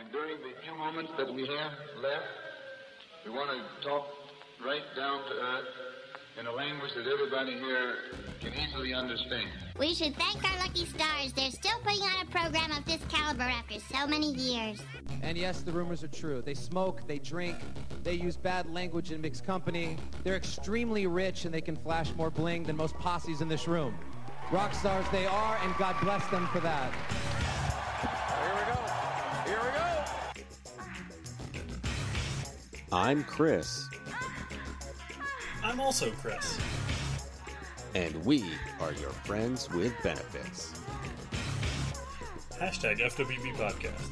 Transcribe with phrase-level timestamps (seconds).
[0.00, 2.24] And during the few moments that we have left,
[3.26, 4.06] we want to talk
[4.64, 5.66] right down to earth
[6.38, 7.96] in a language that everybody here
[8.40, 9.50] can easily understand.
[9.78, 11.34] We should thank our lucky stars.
[11.34, 14.80] They're still putting on a program of this caliber after so many years.
[15.20, 16.40] And yes, the rumors are true.
[16.40, 17.58] They smoke, they drink,
[18.02, 19.98] they use bad language in mixed company.
[20.24, 23.94] They're extremely rich and they can flash more bling than most posses in this room.
[24.50, 26.90] Rock stars they are, and God bless them for that.
[32.92, 33.88] I'm Chris,
[35.62, 36.58] I'm also Chris.
[37.94, 38.44] and we
[38.80, 40.74] are your friends with benefits.
[42.58, 44.08] Hashtag FWB Podcast.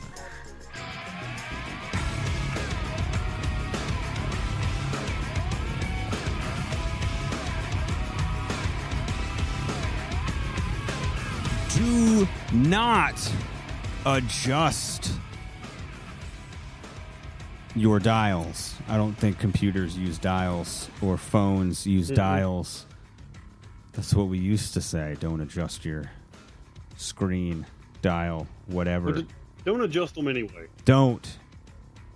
[11.74, 13.32] do not
[14.06, 15.12] adjust
[17.80, 18.74] your dials.
[18.88, 22.86] I don't think computers use dials or phones use dials.
[23.92, 25.16] That's what we used to say.
[25.20, 26.10] Don't adjust your
[26.96, 27.66] screen,
[28.02, 29.12] dial, whatever.
[29.12, 29.26] But
[29.64, 30.66] don't adjust them anyway.
[30.84, 31.38] Don't.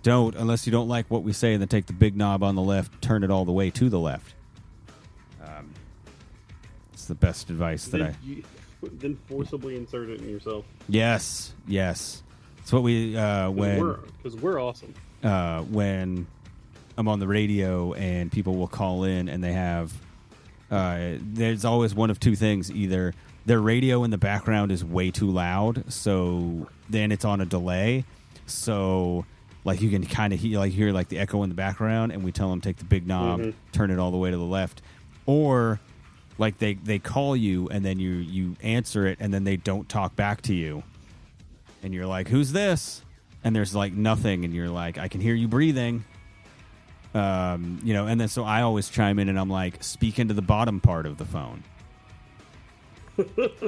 [0.01, 2.55] Don't, unless you don't like what we say, and then take the big knob on
[2.55, 4.35] the left, turn it all the way to the left.
[5.41, 5.73] Um,
[6.91, 8.05] it's the best advice that I.
[8.05, 8.43] Then, you,
[8.81, 10.65] then forcibly insert it in yourself.
[10.89, 12.21] Yes, yes.
[12.59, 13.79] It's what we uh, when
[14.21, 14.93] Because we're, we're awesome.
[15.23, 16.27] Uh, when
[16.97, 19.91] I'm on the radio and people will call in and they have
[20.71, 23.13] uh, there's always one of two things either
[23.45, 28.05] their radio in the background is way too loud so then it's on a delay
[28.45, 29.25] so
[29.65, 32.23] like you can kind of hear like hear like the echo in the background and
[32.23, 33.53] we tell them take the big knob Mhm.
[33.71, 34.81] turn it all the way to the left
[35.25, 35.79] or
[36.37, 39.87] like they they call you and then you you answer it and then they don't
[39.87, 40.83] talk back to you
[41.83, 43.02] and you're like, "Who's this?"
[43.43, 46.05] And there's like nothing, and you're like, "I can hear you breathing."
[47.13, 50.33] Um, you know, and then so I always chime in, and I'm like, "Speak into
[50.33, 51.63] the bottom part of the phone."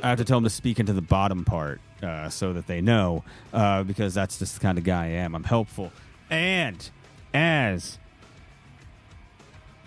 [0.01, 2.81] I have to tell them to speak into the bottom part uh, so that they
[2.81, 5.35] know, uh, because that's just the kind of guy I am.
[5.35, 5.91] I'm helpful,
[6.29, 6.89] and
[7.33, 7.99] as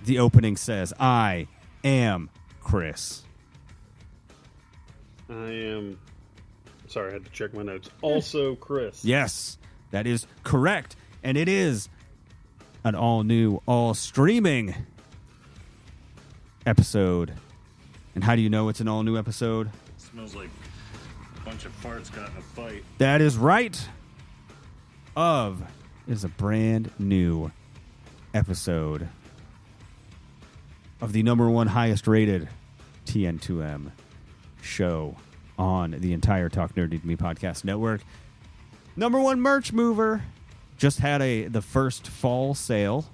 [0.04, 1.48] the opening says, I
[1.82, 3.22] am Chris.
[5.28, 5.98] I am.
[6.87, 7.91] Sorry, I had to check my notes.
[8.00, 9.04] Also, Chris.
[9.04, 9.59] Yes,
[9.91, 10.97] that is correct.
[11.22, 11.88] And it is
[12.84, 14.75] an all new, all streaming
[16.66, 17.32] episode.
[18.15, 19.71] And how do you know it's an all new episode?
[19.97, 20.50] Smells like
[21.37, 22.84] a bunch of farts got in a fight.
[22.98, 23.88] That is right.
[25.16, 25.62] Of
[26.06, 27.50] is a brand new
[28.32, 29.09] episode
[31.00, 32.48] of the number one highest rated
[33.06, 33.91] TN2M
[34.62, 35.16] show
[35.59, 38.00] on the entire Talk Nerdy to Me podcast network.
[38.98, 40.25] Number one merch mover
[40.76, 43.06] just had a the first fall sale.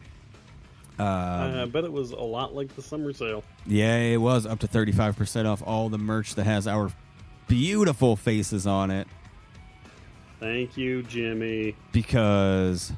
[0.99, 1.03] Uh,
[1.63, 3.45] I bet it was a lot like the summer sale.
[3.67, 6.91] yeah, it was up to 35% off all the merch that has our
[7.49, 9.09] beautiful faces on it
[10.41, 11.75] Thank you, Jimmy.
[11.93, 12.93] because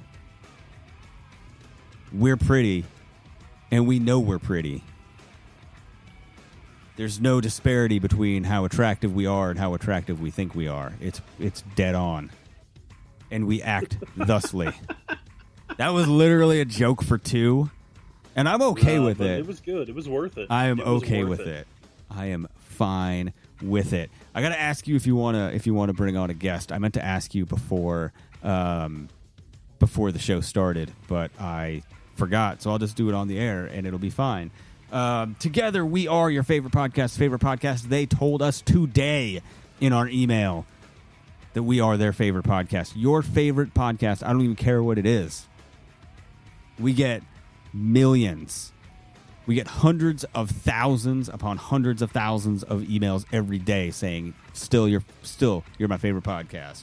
[2.13, 2.85] we're pretty
[3.73, 4.85] and we know we're pretty.
[6.97, 10.93] There's no disparity between how attractive we are and how attractive we think we are.
[11.01, 12.31] It's it's dead on.
[13.31, 14.73] And we act thusly.
[15.79, 17.71] That was literally a joke for two.
[18.35, 19.41] And I'm okay Uh, with it.
[19.41, 19.89] It was good.
[19.89, 20.47] It was worth it.
[20.51, 21.67] I am It okay with it.
[22.11, 23.33] I am fine
[23.63, 24.11] with it.
[24.35, 26.31] I got to ask you if you want to if you want to bring on
[26.31, 26.71] a guest.
[26.71, 29.09] I meant to ask you before um,
[29.79, 31.83] before the show started, but I
[32.15, 32.63] forgot.
[32.63, 34.51] So I'll just do it on the air, and it'll be fine.
[34.93, 37.19] Um, together, we are your favorite podcast.
[37.19, 37.85] Favorite podcast.
[37.89, 39.41] They told us today
[39.81, 40.65] in our email
[41.57, 42.93] that we are their favorite podcast.
[42.95, 44.23] Your favorite podcast.
[44.23, 45.47] I don't even care what it is.
[46.79, 47.23] We get
[47.73, 48.73] millions
[49.47, 54.89] we get hundreds of thousands upon hundreds of thousands of emails every day saying, "Still,
[54.89, 56.83] you're still you're my favorite podcast."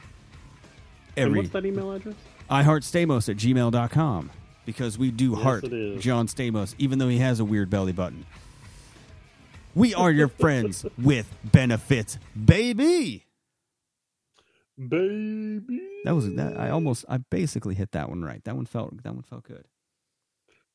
[1.16, 2.16] And Every what's that email address?
[2.50, 4.32] I heart Stamos at gmail.com
[4.66, 5.64] because we do Yes, heart.
[6.00, 8.26] John Stamos, even though he has a weird belly button.
[9.76, 13.26] We are your friends with benefits, baby.
[14.78, 15.82] Baby.
[16.04, 16.60] That was that.
[16.60, 18.44] I almost, I basically hit that one right.
[18.44, 19.66] That one felt, that one felt good.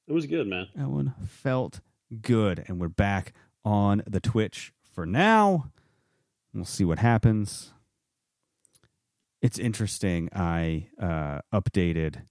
[0.06, 0.68] It was good, man.
[0.74, 1.80] That one felt
[2.22, 2.64] good.
[2.66, 3.32] And we're back
[3.64, 5.70] on the Twitch for now.
[6.54, 7.72] We'll see what happens.
[9.42, 10.28] It's interesting.
[10.32, 12.22] I uh, updated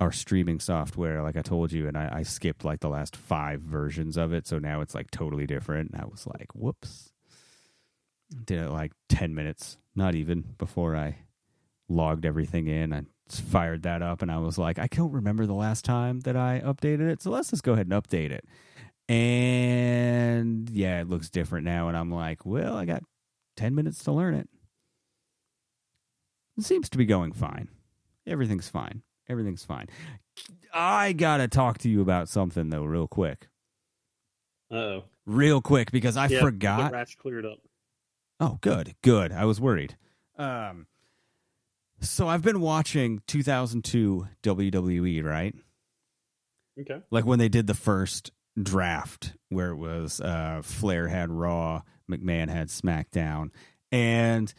[0.00, 3.60] our streaming software, like I told you, and I, I skipped like the last five
[3.60, 4.46] versions of it.
[4.46, 5.90] So now it's like totally different.
[5.90, 7.12] And I was like, whoops.
[8.44, 11.18] Did it like 10 minutes, not even, before I
[11.88, 12.92] logged everything in.
[12.92, 16.36] I fired that up and I was like, I can't remember the last time that
[16.36, 17.22] I updated it.
[17.22, 18.44] So let's just go ahead and update it.
[19.08, 21.88] And yeah, it looks different now.
[21.88, 23.02] And I'm like, well, I got
[23.56, 24.48] 10 minutes to learn it.
[26.56, 27.68] It seems to be going fine.
[28.26, 29.02] Everything's fine.
[29.28, 29.88] Everything's fine.
[30.72, 33.48] I got to talk to you about something, though, real quick.
[34.70, 36.90] Oh, Real quick, because I yeah, forgot.
[36.90, 37.58] The rat's cleared up.
[38.44, 39.32] Oh, good, good.
[39.32, 39.96] I was worried.
[40.36, 40.86] Um,
[42.00, 45.54] so I've been watching 2002 WWE, right?
[46.78, 47.00] Okay.
[47.10, 52.50] Like when they did the first draft, where it was uh, Flair had Raw, McMahon
[52.50, 53.50] had SmackDown,
[53.90, 54.52] and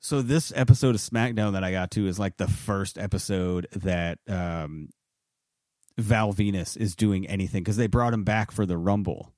[0.00, 4.18] so this episode of SmackDown that I got to is like the first episode that
[4.28, 4.88] um,
[5.96, 9.33] Val Venis is doing anything because they brought him back for the Rumble.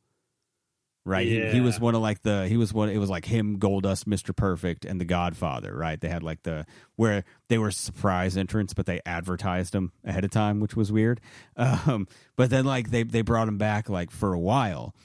[1.07, 2.89] Right, he, he was one of like the he was one.
[2.89, 5.73] It was like him, Goldust, Mister Perfect, and the Godfather.
[5.73, 6.67] Right, they had like the
[6.97, 11.21] where they were surprise entrants, but they advertised them ahead of time, which was weird.
[11.57, 14.97] Um, but then like they they brought him back like for a while,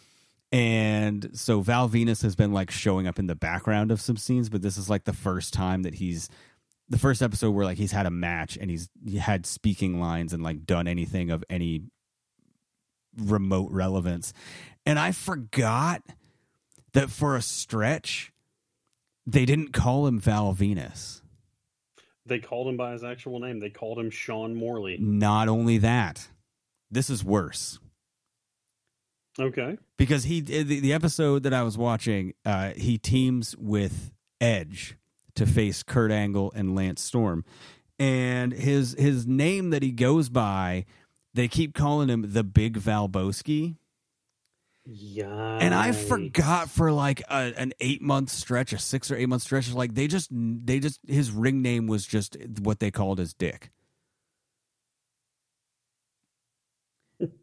[0.51, 4.49] and so Val Venis has been like showing up in the background of some scenes,
[4.49, 6.29] but this is like the first time that he's
[6.89, 10.33] the first episode where like he's had a match and he's he had speaking lines
[10.33, 11.83] and like done anything of any
[13.17, 14.33] remote relevance.
[14.85, 16.01] And I forgot
[16.93, 18.31] that for a stretch
[19.25, 21.21] they didn't call him Val Venis.
[22.25, 23.59] They called him by his actual name.
[23.59, 24.97] They called him Sean Morley.
[24.99, 26.29] Not only that,
[26.89, 27.79] this is worse.
[29.39, 29.77] Okay.
[29.95, 34.11] because he the, the episode that I was watching, uh, he teams with
[34.41, 34.97] Edge
[35.35, 37.45] to face Kurt Angle and Lance Storm,
[37.97, 40.85] and his his name that he goes by,
[41.33, 43.77] they keep calling him the Big Valbowski,
[44.85, 45.57] Yeah.
[45.61, 49.43] and I forgot for like a, an eight month stretch, a six or eight month
[49.43, 53.33] stretch, like they just they just his ring name was just what they called his
[53.33, 53.71] dick.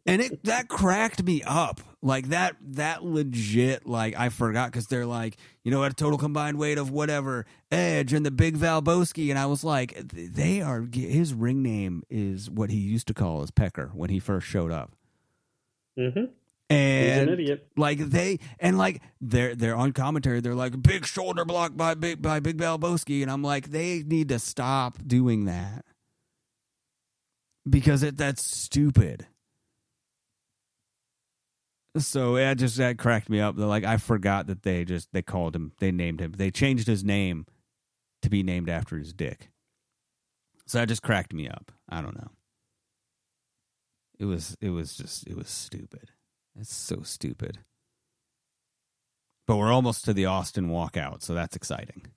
[0.05, 5.05] and it that cracked me up like that that legit like i forgot because they're
[5.05, 9.29] like you know at a total combined weight of whatever edge and the big valbowski
[9.29, 13.41] and i was like they are his ring name is what he used to call
[13.41, 14.91] as pecker when he first showed up
[15.97, 16.25] Mm-hmm.
[16.71, 17.67] And He's an idiot.
[17.75, 22.21] like they and like they're they're on commentary they're like big shoulder block by big
[22.21, 25.83] by big valbowski and i'm like they need to stop doing that
[27.67, 29.25] because it that's stupid
[31.97, 33.55] so it just that cracked me up.
[33.55, 36.85] They're like I forgot that they just they called him, they named him, they changed
[36.87, 37.45] his name
[38.21, 39.49] to be named after his dick.
[40.67, 41.71] So that just cracked me up.
[41.89, 42.29] I don't know.
[44.19, 46.11] It was it was just it was stupid.
[46.59, 47.59] It's so stupid.
[49.47, 52.07] But we're almost to the Austin walkout, so that's exciting.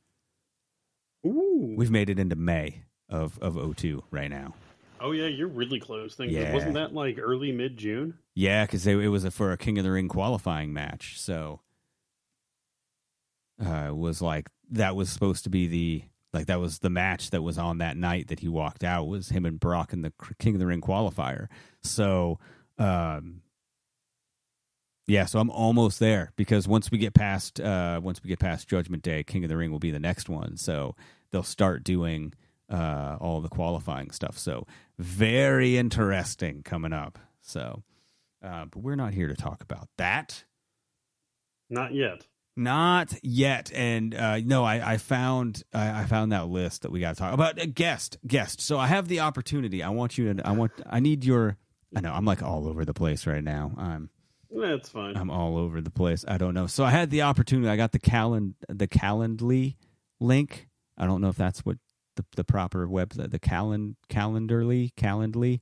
[1.26, 1.74] Ooh.
[1.76, 4.54] We've made it into May of of 02 right now.
[5.00, 6.14] Oh yeah, you're really close.
[6.14, 6.52] Things Yeah.
[6.52, 8.14] wasn't that like early mid June?
[8.34, 11.18] Yeah, because it was a, for a King of the Ring qualifying match.
[11.20, 11.60] So
[13.64, 16.02] uh, it was like that was supposed to be the
[16.32, 19.28] like that was the match that was on that night that he walked out was
[19.28, 21.48] him and Brock in the King of the Ring qualifier.
[21.82, 22.38] So
[22.78, 23.41] um,
[25.12, 28.66] yeah, so I'm almost there because once we get past uh, once we get past
[28.66, 30.56] Judgment Day, King of the Ring will be the next one.
[30.56, 30.96] So
[31.30, 32.32] they'll start doing
[32.70, 34.38] uh, all the qualifying stuff.
[34.38, 34.66] So
[34.98, 37.18] very interesting coming up.
[37.42, 37.82] So,
[38.42, 40.44] uh, but we're not here to talk about that.
[41.68, 42.26] Not yet.
[42.56, 43.70] Not yet.
[43.74, 47.20] And uh, no, I, I found I, I found that list that we got to
[47.20, 47.60] talk about.
[47.60, 48.62] A guest, guest.
[48.62, 49.82] So I have the opportunity.
[49.82, 50.46] I want you to.
[50.48, 50.72] I want.
[50.88, 51.58] I need your.
[51.94, 53.72] I know I'm like all over the place right now.
[53.76, 54.08] I'm
[54.54, 55.16] That's fine.
[55.16, 56.24] I'm all over the place.
[56.28, 56.66] I don't know.
[56.66, 57.68] So I had the opportunity.
[57.68, 59.76] I got the calend the Calendly
[60.20, 60.68] link.
[60.98, 61.78] I don't know if that's what
[62.16, 65.60] the the proper website the calend Calendarly Calendly.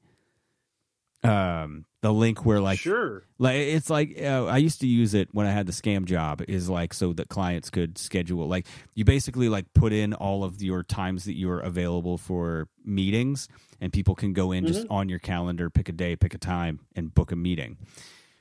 [1.22, 3.24] Um, the link where like sure.
[3.38, 6.42] like it's like uh, I used to use it when I had the scam job
[6.48, 10.62] is like so that clients could schedule like you basically like put in all of
[10.62, 13.48] your times that you're available for meetings
[13.82, 16.80] and people can go in just on your calendar pick a day pick a time
[16.96, 17.76] and book a meeting.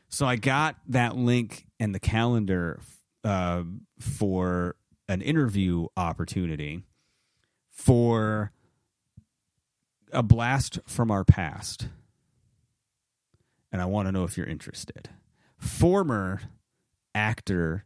[0.10, 2.82] So I got that link and the calendar
[3.24, 3.64] uh,
[4.00, 4.76] for
[5.08, 6.84] an interview opportunity
[7.72, 8.52] for
[10.12, 11.88] a blast from our past
[13.72, 15.10] and I want to know if you're interested.
[15.58, 16.42] Former
[17.14, 17.86] actor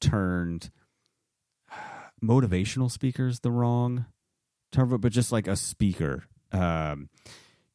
[0.00, 0.70] turned
[2.22, 4.06] motivational speaker is the wrong
[4.70, 6.24] term, but just like a speaker.
[6.52, 7.08] Um,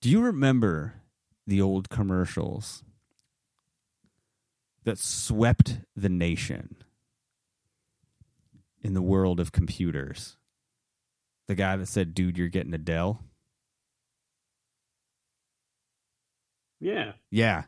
[0.01, 0.96] do you remember
[1.46, 2.84] the old commercials
[4.88, 6.77] that swept the nation
[8.82, 10.38] in the world of computers.
[11.48, 13.22] The guy that said, dude, you're getting a Dell."
[16.79, 17.13] Yeah.
[17.32, 17.63] Yeah.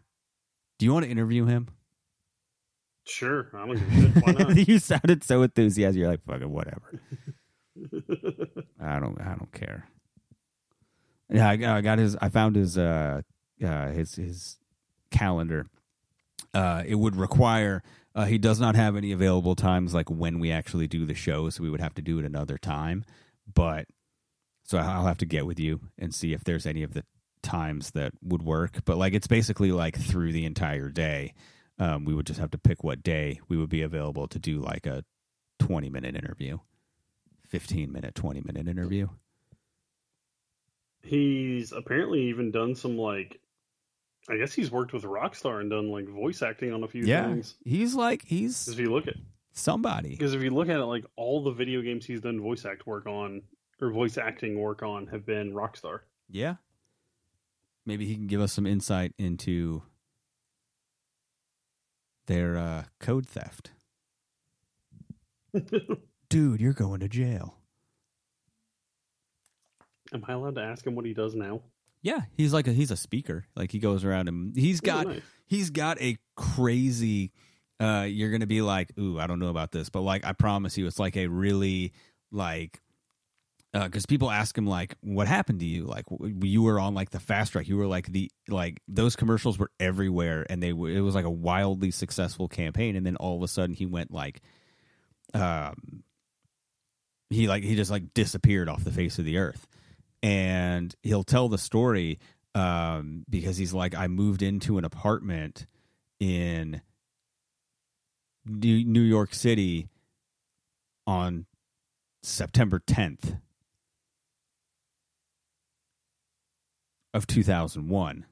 [0.77, 1.67] Do you want to interview him?
[3.05, 3.49] Sure.
[3.53, 3.81] I was
[4.67, 5.99] you sounded so enthusiastic.
[5.99, 7.01] You're like, fucking whatever.
[8.79, 9.89] I don't I don't care.
[11.29, 13.23] Yeah, I, I got his I found his uh
[13.61, 14.57] uh his his
[15.11, 15.67] calendar
[16.53, 17.83] uh, it would require.
[18.15, 21.49] Uh, he does not have any available times like when we actually do the show,
[21.49, 23.05] so we would have to do it another time.
[23.51, 23.85] But
[24.63, 27.03] so I'll have to get with you and see if there's any of the
[27.41, 28.85] times that would work.
[28.85, 31.33] But like it's basically like through the entire day.
[31.79, 34.59] Um, we would just have to pick what day we would be available to do
[34.59, 35.05] like a
[35.59, 36.57] 20 minute interview,
[37.47, 39.07] 15 minute, 20 minute interview.
[41.01, 43.39] He's apparently even done some like.
[44.29, 47.25] I guess he's worked with Rockstar and done like voice acting on a few Yeah,
[47.27, 47.55] things.
[47.65, 49.15] he's like he's if you look at
[49.53, 50.09] somebody.
[50.09, 52.85] because if you look at it, like all the video games he's done voice act
[52.85, 53.41] work on
[53.81, 56.01] or voice acting work on have been Rockstar.
[56.29, 56.55] Yeah,
[57.85, 59.81] maybe he can give us some insight into
[62.27, 63.71] their uh, code theft.
[66.29, 67.55] Dude, you're going to jail.
[70.13, 71.61] Am I allowed to ask him what he does now?
[72.01, 73.45] Yeah, he's like a he's a speaker.
[73.55, 75.21] Like he goes around and he's got nice.
[75.47, 77.31] he's got a crazy
[77.79, 80.33] uh you're going to be like, "Ooh, I don't know about this." But like I
[80.33, 81.91] promise you it's like a really
[82.31, 82.79] like
[83.73, 86.93] uh cuz people ask him like, "What happened to you?" Like w- you were on
[86.93, 87.67] like the fast track.
[87.67, 91.25] You were like the like those commercials were everywhere and they were it was like
[91.25, 94.41] a wildly successful campaign and then all of a sudden he went like
[95.33, 96.03] um
[97.29, 99.67] he like he just like disappeared off the face of the earth
[100.21, 102.19] and he'll tell the story
[102.55, 105.65] um, because he's like, I moved into an apartment
[106.19, 106.81] in
[108.45, 109.89] New York City
[111.07, 111.45] on
[112.23, 113.39] September 10th
[117.13, 118.25] of 2001.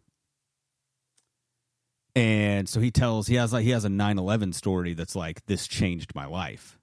[2.16, 5.68] And so he tells he has like he has a 9/11 story that's like this
[5.68, 6.80] changed my life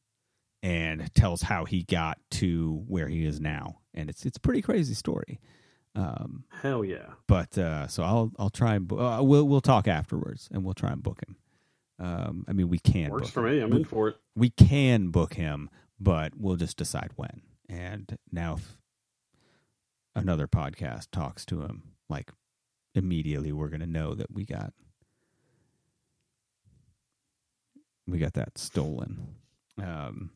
[0.63, 4.63] and tells how he got to where he is now and it's it's a pretty
[4.63, 5.41] crazy story.
[5.97, 7.13] Um, Hell yeah.
[7.29, 10.75] but uh, so I'll I'll try and bo- uh, we'll we'll talk afterwards and we'll
[10.75, 11.37] try and book him.
[12.05, 13.55] Um, I mean we can Works book for him.
[13.57, 13.61] me.
[13.63, 14.17] I'm we, in for it.
[14.35, 15.71] we can book him,
[16.01, 17.43] but we'll just decide when.
[17.69, 18.77] And now if
[20.17, 22.33] another podcast talks to him, like
[22.97, 24.73] immediately we're gonna know that we got
[28.07, 29.37] we got that stolen.
[29.81, 30.31] Um,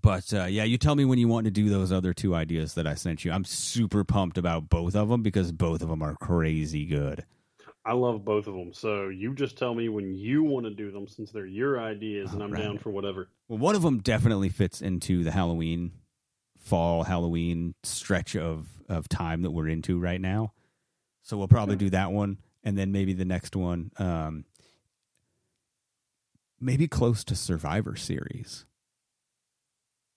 [0.00, 2.74] but uh, yeah, you tell me when you want to do those other two ideas
[2.74, 3.32] that I sent you.
[3.32, 7.24] I'm super pumped about both of them because both of them are crazy good.
[7.84, 8.72] I love both of them.
[8.74, 12.32] So you just tell me when you want to do them since they're your ideas
[12.34, 12.62] and I'm Alright.
[12.62, 13.28] down for whatever.
[13.48, 15.92] Well, one of them definitely fits into the Halloween,
[16.58, 20.52] fall Halloween stretch of of time that we're into right now.
[21.22, 24.46] So we'll probably do that one, and then maybe the next one, um,
[26.58, 28.64] maybe close to Survivor Series,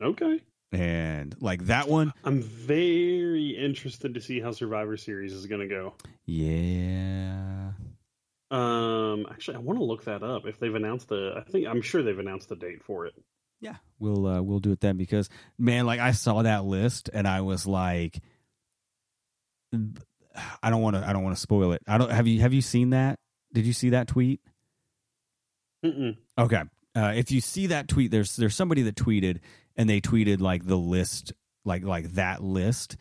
[0.02, 0.42] Okay.
[0.72, 5.68] and like that one, I'm very interested to see how Survivor Series is going to
[5.68, 5.94] go.
[6.26, 7.72] yeah.
[8.50, 10.46] Um, actually, I want to look that up.
[10.46, 13.14] If they've announced the, I think I'm sure they've announced the date for it.
[13.62, 17.28] Yeah, we'll uh, we'll do it then because man, like I saw that list and
[17.28, 18.20] I was like,
[19.72, 21.82] I don't want to I don't want to spoil it.
[21.88, 23.20] I don't have you have you seen that?
[23.54, 24.42] Did you see that tweet?
[25.86, 26.18] Mm-mm.
[26.38, 26.64] Okay,
[26.96, 29.40] uh, if you see that tweet, there's there's somebody that tweeted
[29.76, 31.34] and they tweeted like the list,
[31.64, 32.98] like like that list.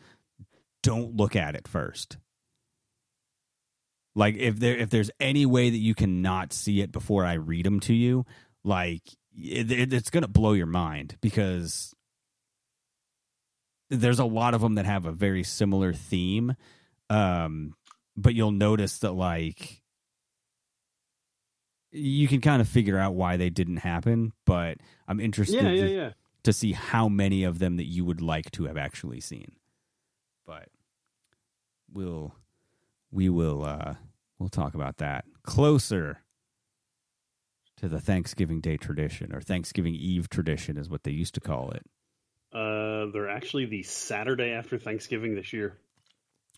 [0.83, 2.17] Don't look at it first.
[4.15, 7.65] Like if there if there's any way that you cannot see it before I read
[7.65, 8.25] them to you,
[8.63, 9.03] like
[9.35, 11.93] it, it, it's gonna blow your mind because
[13.89, 16.55] there's a lot of them that have a very similar theme,
[17.09, 17.73] um,
[18.15, 19.80] but you'll notice that like
[21.91, 24.33] you can kind of figure out why they didn't happen.
[24.45, 26.09] But I'm interested Yeah, yeah, to, yeah.
[26.43, 29.53] to see how many of them that you would like to have actually seen.
[30.45, 30.69] But
[31.91, 32.33] we'll
[33.11, 33.95] we will uh
[34.39, 36.21] we'll talk about that closer
[37.77, 41.71] to the Thanksgiving Day tradition or Thanksgiving Eve tradition is what they used to call
[41.71, 41.83] it.
[42.53, 45.77] Uh, they're actually the Saturday after Thanksgiving this year.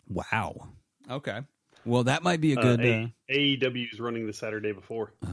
[0.08, 0.68] Wow.
[1.10, 1.40] Okay.
[1.86, 2.80] Well, that might be a Uh, good.
[2.84, 5.12] A- uh, AEW is running the Saturday before.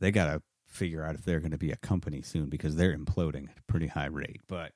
[0.00, 2.96] they got to figure out if they're going to be a company soon because they're
[2.96, 4.72] imploding at a pretty high rate, but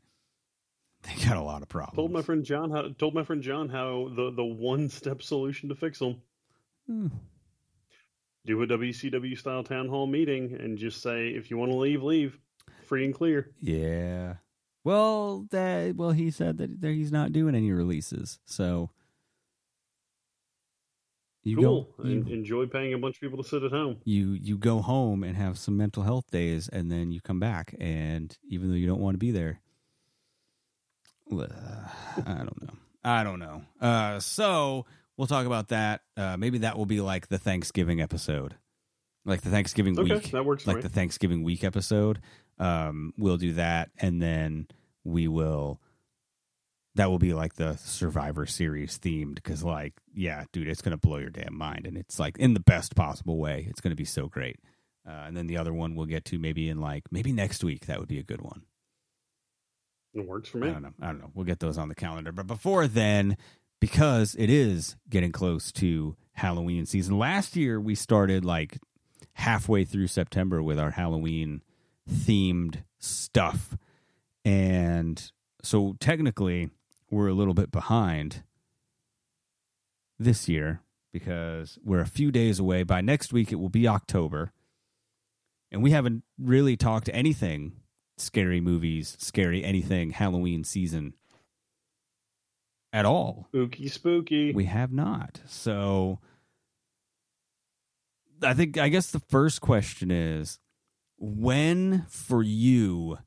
[1.03, 1.97] they got a lot of problems.
[1.97, 5.69] Told my friend John how told my friend John how the the one step solution
[5.69, 6.21] to fix them.
[6.87, 7.09] Hmm.
[8.47, 12.03] Do a WCW style town hall meeting and just say if you want to leave,
[12.03, 12.39] leave,
[12.85, 13.51] free and clear.
[13.61, 14.35] Yeah.
[14.83, 18.91] Well, that well he said that that he's not doing any releases, so
[21.45, 21.89] You cool.
[21.99, 23.99] go you, enjoy paying a bunch of people to sit at home.
[24.05, 27.75] you you go home and have some mental health days, and then you come back,
[27.79, 29.61] and even though you don't want to be there,
[31.31, 31.37] uh,
[32.27, 32.75] I don't know.
[33.05, 33.63] I don't know.
[33.79, 34.87] Uh, so
[35.19, 36.01] we'll talk about that.
[36.17, 38.55] Uh, maybe that will be like the Thanksgiving episode,
[39.27, 42.21] like the Thanksgiving Okay, week, that works like the Thanksgiving week episode.
[42.59, 44.69] Um, we'll do that, and then
[45.05, 45.81] we will.
[46.97, 51.19] That will be like the Survivor Series themed because, like, yeah, dude, it's gonna blow
[51.19, 53.67] your damn mind, and it's like in the best possible way.
[53.69, 54.61] It's gonna be so great.
[55.07, 57.87] Uh, and then the other one we'll get to maybe in like maybe next week.
[57.87, 58.63] That would be a good one.
[60.15, 60.69] It works for me?
[60.69, 60.93] I don't know.
[61.03, 61.31] I don't know.
[61.35, 62.31] We'll get those on the calendar.
[62.31, 63.37] But before then,
[63.81, 68.79] because it is getting close to Halloween season, last year we started like
[69.35, 71.63] halfway through September with our Halloween
[72.09, 73.77] themed stuff.
[74.45, 75.31] And
[75.63, 76.71] so technically,
[77.11, 78.43] we're a little bit behind
[80.19, 80.81] this year
[81.13, 82.83] because we're a few days away.
[82.83, 84.53] By next week, it will be October.
[85.71, 87.81] And we haven't really talked anything
[88.17, 91.15] scary movies, scary anything Halloween season
[92.93, 93.47] at all.
[93.51, 94.53] Spooky, spooky.
[94.53, 95.41] We have not.
[95.47, 96.21] So
[98.43, 100.59] I think I guess the first question is
[101.19, 103.19] when for you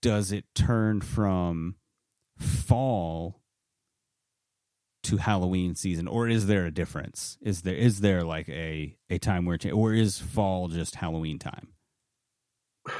[0.00, 1.76] does it turn from
[2.42, 3.42] fall
[5.04, 7.38] to Halloween season or is there a difference?
[7.40, 11.68] Is there is there like a a time where or is fall just Halloween time?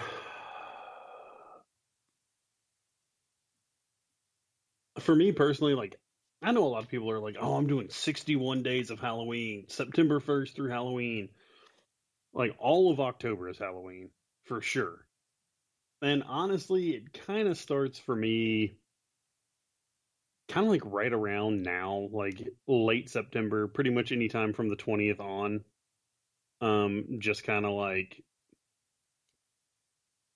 [4.98, 5.96] for me personally, like
[6.42, 9.66] I know a lot of people are like, "Oh, I'm doing 61 days of Halloween,
[9.68, 11.28] September 1st through Halloween."
[12.34, 14.10] Like all of October is Halloween
[14.44, 15.06] for sure.
[16.00, 18.74] And honestly, it kind of starts for me
[20.52, 24.76] kind of like right around now, like late September, pretty much any time from the
[24.76, 25.64] 20th on.
[26.60, 28.22] Um just kind of like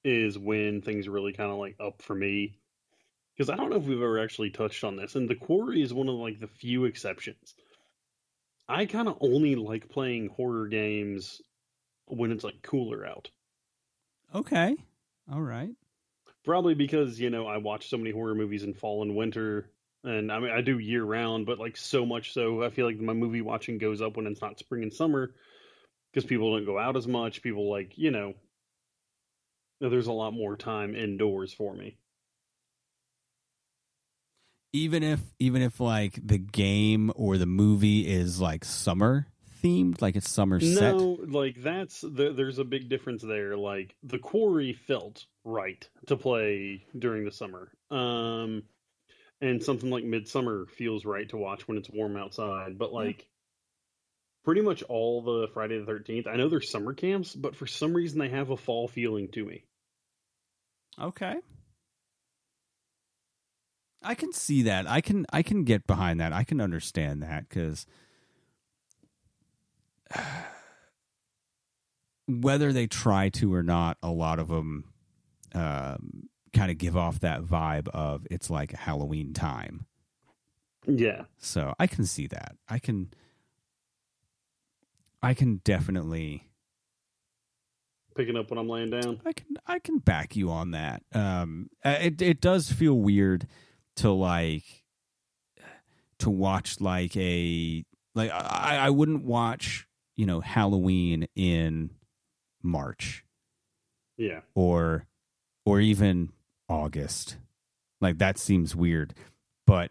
[0.04, 2.58] is when things really kind of like up for me
[3.36, 5.92] because I don't know if we've ever actually touched on this, and the quarry is
[5.92, 7.54] one of like the few exceptions.
[8.68, 11.42] I kind of only like playing horror games
[12.06, 13.30] when it's like cooler out.
[14.34, 14.76] Okay.
[15.30, 15.70] All right.
[16.44, 19.70] Probably because you know I watch so many horror movies in fall and winter,
[20.04, 22.98] and I mean I do year round, but like so much so I feel like
[22.98, 25.34] my movie watching goes up when it's not spring and summer
[26.12, 27.42] because people don't go out as much.
[27.42, 28.34] People like you know
[29.80, 31.98] there's a lot more time indoors for me.
[34.76, 39.26] even if even if like the game or the movie is like summer
[39.62, 43.56] themed like it's summer set No, like that's the, there's a big difference there.
[43.56, 48.64] Like the quarry felt right to play during the summer, um,
[49.40, 52.78] and something like Midsummer feels right to watch when it's warm outside.
[52.78, 53.26] But like,
[54.44, 57.94] pretty much all the Friday the Thirteenth, I know there's summer camps, but for some
[57.94, 59.64] reason they have a fall feeling to me.
[60.98, 61.36] okay
[64.02, 67.48] i can see that i can i can get behind that i can understand that
[67.48, 67.86] because
[72.26, 74.84] whether they try to or not a lot of them
[75.54, 79.86] um, kind of give off that vibe of it's like halloween time
[80.86, 82.56] Yeah, So I can see that.
[82.68, 83.10] I can
[85.22, 86.48] I can definitely
[88.16, 89.20] picking up when I'm laying down.
[89.26, 91.02] I can I can back you on that.
[91.12, 93.46] Um uh, it it does feel weird
[93.96, 94.64] to like
[96.20, 101.90] to watch like a like I I wouldn't watch, you know, Halloween in
[102.62, 103.24] March
[104.16, 105.06] Yeah, or
[105.64, 106.30] or even
[106.68, 107.36] August.
[108.00, 109.14] Like that seems weird.
[109.66, 109.90] But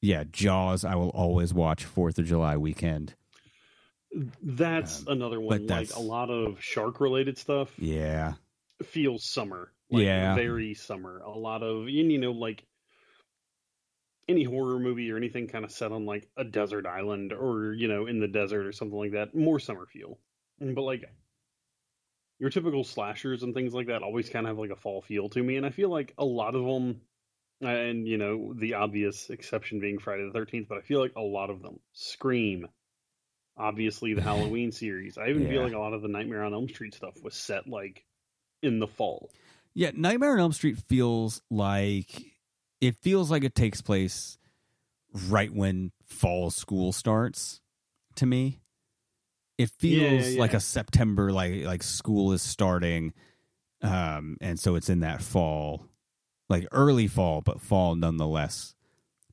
[0.00, 3.14] yeah, Jaws I will always watch 4th of July weekend.
[4.42, 5.66] that's Um, another one.
[5.66, 7.72] Like a lot of shark related stuff.
[7.78, 8.34] Yeah.
[8.84, 9.72] feels summer.
[9.90, 10.34] Like Yeah.
[10.34, 11.18] Very summer.
[11.18, 12.64] A lot of, and, you know, like
[14.28, 17.88] any horror movie or anything kind of set on like a desert island or, you
[17.88, 20.18] know, in the desert or something like that, more summer feel.
[20.60, 21.04] But like
[22.38, 25.28] your typical slashers and things like that always kind of have like a fall feel
[25.30, 25.56] to me.
[25.56, 27.00] And I feel like a lot of them,
[27.60, 31.20] and, you know, the obvious exception being Friday the 13th, but I feel like a
[31.20, 32.68] lot of them scream.
[33.56, 35.18] Obviously, the Halloween series.
[35.18, 35.48] I even Yeah.
[35.48, 38.04] feel like a lot of the Nightmare on Elm Street stuff was set like
[38.62, 39.30] in the fall.
[39.74, 42.24] Yeah, Nightmare on Elm Street feels like
[42.80, 44.38] it feels like it takes place
[45.28, 47.60] right when fall school starts
[48.16, 48.60] to me.
[49.58, 53.12] It Yeah, feels yeah, like a September like like school is starting
[53.82, 55.86] um and so it's in that fall
[56.48, 58.74] like early fall but fall nonetheless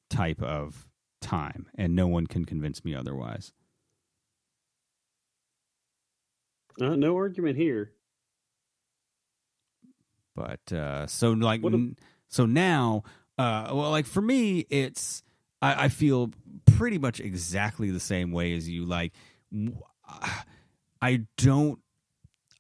[0.10, 0.88] type of
[1.22, 3.54] time, and no one can convince me otherwise.
[6.82, 7.92] Uh, no argument here.
[10.36, 11.96] But uh, so like What a- n-
[12.28, 13.04] so now,
[13.38, 15.24] uh, well, like for me, it's
[15.62, 16.32] I, I feel
[16.66, 18.86] pretty much exactly the same way as you.
[18.86, 19.14] Like,
[21.02, 21.80] I don't.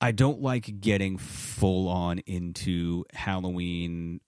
[0.02, 4.20] I don't like getting full on into Halloween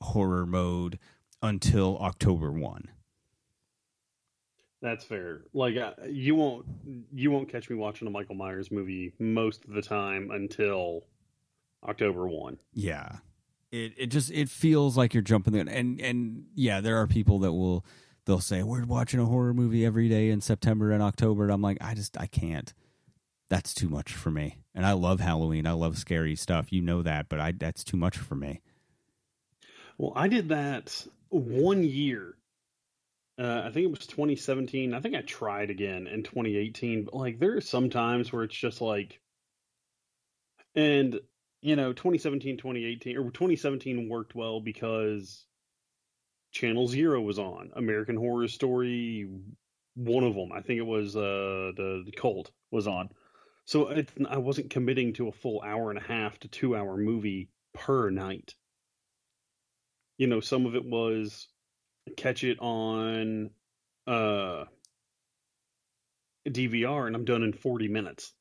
[0.00, 0.98] horror mode
[1.42, 2.88] until October 1.
[4.84, 5.44] That's fair.
[5.54, 6.66] Like uh, you won't
[7.10, 11.06] you won't catch me watching a Michael Myers movie most of the time until
[11.82, 12.58] October one.
[12.74, 13.16] Yeah.
[13.72, 17.38] It it just it feels like you're jumping the and and yeah, there are people
[17.40, 17.82] that will
[18.26, 21.62] they'll say we're watching a horror movie every day in September and October and I'm
[21.62, 22.72] like I just I can't.
[23.50, 24.58] That's too much for me.
[24.74, 25.66] And I love Halloween.
[25.66, 26.72] I love scary stuff.
[26.72, 28.60] You know that, but I that's too much for me.
[29.98, 32.34] Well, I did that one year.
[33.38, 34.94] Uh, I think it was 2017.
[34.94, 37.04] I think I tried again in 2018.
[37.04, 39.20] But like, there are some times where it's just like,
[40.74, 41.20] and
[41.60, 45.46] you know, 2017, 2018, or 2017 worked well because
[46.54, 49.28] Channel Zero was on American Horror Story.
[49.96, 53.10] One of them, I think it was uh, the, the Cult, was on.
[53.66, 56.96] So it, I wasn't committing to a full hour and a half to two hour
[56.96, 58.54] movie per night
[60.18, 61.48] you know some of it was
[62.16, 63.50] catch it on
[64.06, 64.64] uh
[66.46, 68.32] DVR and I'm done in 40 minutes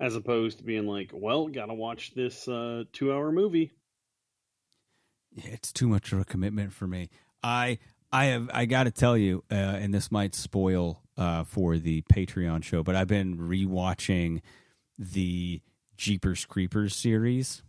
[0.00, 3.72] as opposed to being like well got to watch this uh 2 hour movie
[5.32, 7.10] Yeah, it's too much of a commitment for me.
[7.42, 7.78] I
[8.12, 12.02] I have I got to tell you, uh, and this might spoil uh, for the
[12.02, 14.40] Patreon show, but I've been rewatching
[14.98, 15.60] the
[15.96, 17.62] Jeepers Creepers series,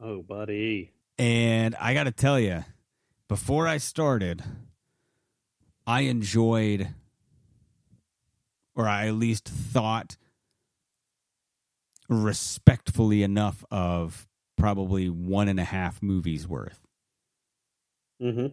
[0.00, 2.64] oh buddy and I got to tell you,
[3.28, 4.42] before I started,
[5.86, 6.88] I enjoyed,
[8.74, 10.16] or I at least thought
[12.08, 16.80] respectfully enough of probably one and a half movies worth.
[18.22, 18.52] mhm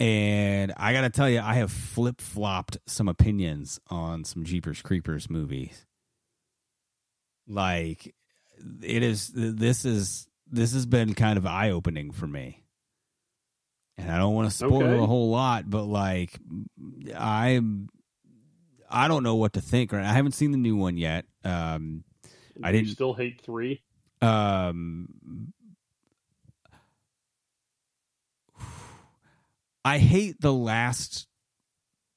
[0.00, 4.82] And I got to tell you, I have flip flopped some opinions on some Jeepers
[4.82, 5.86] Creepers movies.
[7.48, 8.14] Like,
[8.82, 12.64] it is, this is, this has been kind of eye opening for me.
[13.98, 14.98] And I don't want to spoil Okay.
[15.02, 16.38] a whole lot, but like,
[17.16, 17.88] I'm,
[18.90, 19.92] I don't know what to think.
[19.92, 21.24] Right, I haven't seen the new one yet.
[21.44, 22.04] Um,
[22.62, 23.80] I didn't- still hate 3
[24.22, 25.52] um
[29.84, 31.26] I hate the last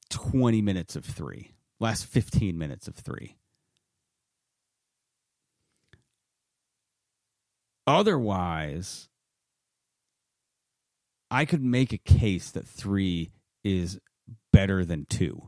[0.10, 1.52] 20 minutes of 3.
[1.80, 3.36] Last 15 minutes of 3.
[7.88, 9.08] Otherwise,
[11.32, 13.32] I could make a case that 3
[13.64, 14.00] is
[14.52, 15.42] better than 2.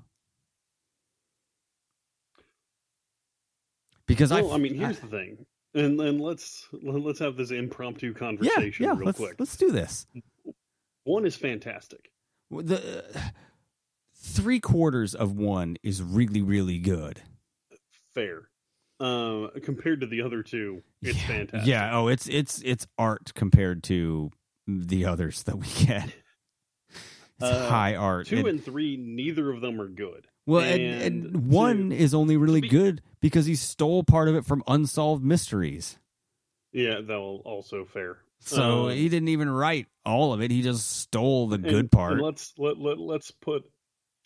[4.07, 8.07] Because well, I I mean here's the thing and and let's let's have this impromptu
[8.07, 10.05] yeah, conversation yeah, real let's quick let's do this.
[11.03, 12.11] one is fantastic
[12.49, 13.19] the uh,
[14.15, 17.21] three quarters of one is really really good
[18.13, 18.49] fair
[18.99, 21.27] uh, compared to the other two it's yeah.
[21.27, 24.29] fantastic yeah oh it's it's it's art compared to
[24.67, 26.05] the others that we get
[26.89, 30.27] it's Uh, high art Two And- and three, neither of them are good.
[30.45, 34.35] Well and, and, and one two- is only really good because he stole part of
[34.35, 35.97] it from unsolved mysteries
[36.73, 38.17] Yeah, that will also fair.
[38.39, 42.19] so Um, he didn't even write all of it he just stole the good part
[42.21, 43.63] let's let, let let's put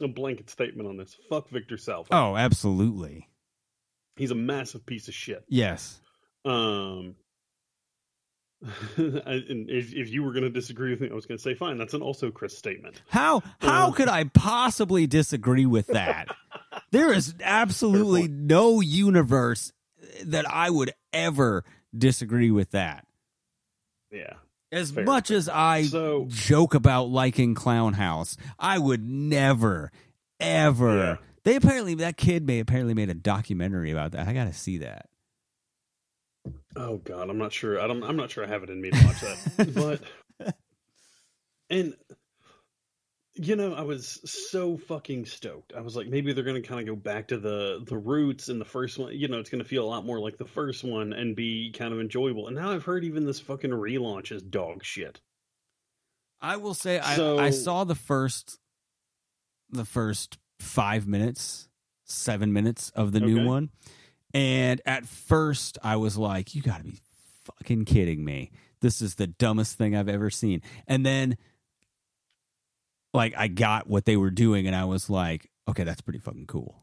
[0.01, 1.15] a blanket statement on this.
[1.29, 2.09] Fuck Victor Salva.
[2.11, 3.27] oh absolutely
[4.15, 5.43] he's a massive piece of shit.
[5.49, 5.99] yes
[6.45, 7.15] Um,
[8.97, 11.53] and if, if you were going to disagree with me, I was going to say,
[11.53, 11.77] fine.
[11.77, 13.01] That's an also Chris statement.
[13.09, 13.91] How how Uh.
[13.91, 16.27] could I possibly disagree with that?
[16.91, 19.71] there is absolutely no universe
[20.23, 21.63] that I would ever
[21.95, 23.05] disagree with that.
[24.11, 24.33] Yeah.
[24.71, 29.91] As Fair, much as I So- joke about liking Clown House, I would never,
[30.39, 30.97] ever.
[30.97, 31.15] Yeah.
[31.43, 34.27] They apparently that kid may apparently made a documentary about that.
[34.27, 35.07] I got to see that.
[36.75, 37.79] Oh God, I'm not sure.
[37.79, 38.03] I don't.
[38.03, 40.01] I'm not sure I have it in me to watch that.
[40.39, 40.55] but
[41.69, 41.95] and
[43.37, 45.73] you know, I was so fucking stoked.
[45.75, 48.47] I was like, maybe they're going to kind of go back to the the roots
[48.49, 49.13] in the first one.
[49.13, 51.71] You know, it's going to feel a lot more like the first one and be
[51.71, 52.47] kind of enjoyable.
[52.47, 55.19] And now I've heard even this fucking relaunch is dog shit.
[56.41, 58.57] I will say I, So- I saw the first
[59.69, 61.67] the first five minutes,
[62.05, 63.69] seven minutes of the new one.
[64.35, 66.99] And at first I was like, you gotta be
[67.45, 68.51] fucking kidding me.
[68.81, 70.61] This is the dumbest thing I've ever seen.
[70.87, 71.37] And then
[73.13, 76.47] like I got what they were doing, and I was like, okay, that's pretty fucking
[76.47, 76.75] cool.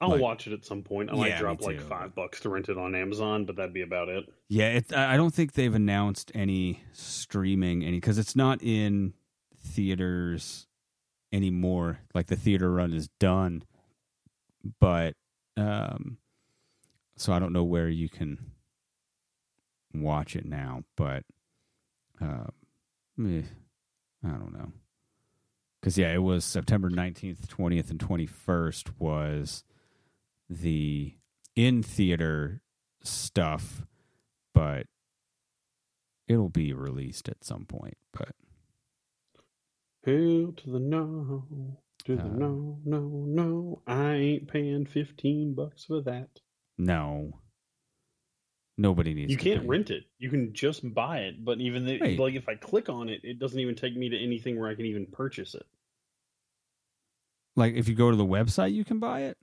[0.00, 1.10] I'll Like- watch it at some point.
[1.10, 3.74] I Yeah, might me drop like five bucks to rent it on Amazon, but that'd
[3.74, 4.32] be about it.
[4.48, 9.12] Yeah, it, I don't think they've announced any streaming any because it's not in
[9.58, 10.68] theaters
[11.32, 11.98] anymore.
[12.14, 13.64] Like the theater run is done,
[14.78, 15.16] but
[15.56, 16.16] um,
[17.20, 18.52] so I don't know where you can
[19.94, 20.84] watch it now.
[20.96, 21.24] But
[22.22, 23.42] eh,
[24.24, 24.72] I don't know
[25.80, 29.64] because yeah, it was September nineteenth, twentieth, and twenty first was
[30.48, 31.14] the
[31.56, 32.62] in theater
[33.02, 33.84] stuff
[34.54, 34.86] but
[36.28, 37.96] it'll be released at some point.
[38.12, 38.34] But
[40.04, 43.82] Hell to the no, to the Uh, no, no, no.
[43.86, 46.40] I ain't paying fifteen bucks for that.
[46.80, 47.38] No,
[48.78, 49.30] nobody needs.
[49.30, 50.04] You can't rent it.
[50.18, 51.44] You can just buy it.
[51.44, 52.18] But even the, Wait.
[52.18, 54.74] like, if I click on it, it doesn't even take me to anything where I
[54.74, 55.66] can even purchase it.
[57.56, 59.36] Like if you go to the website, you can buy it,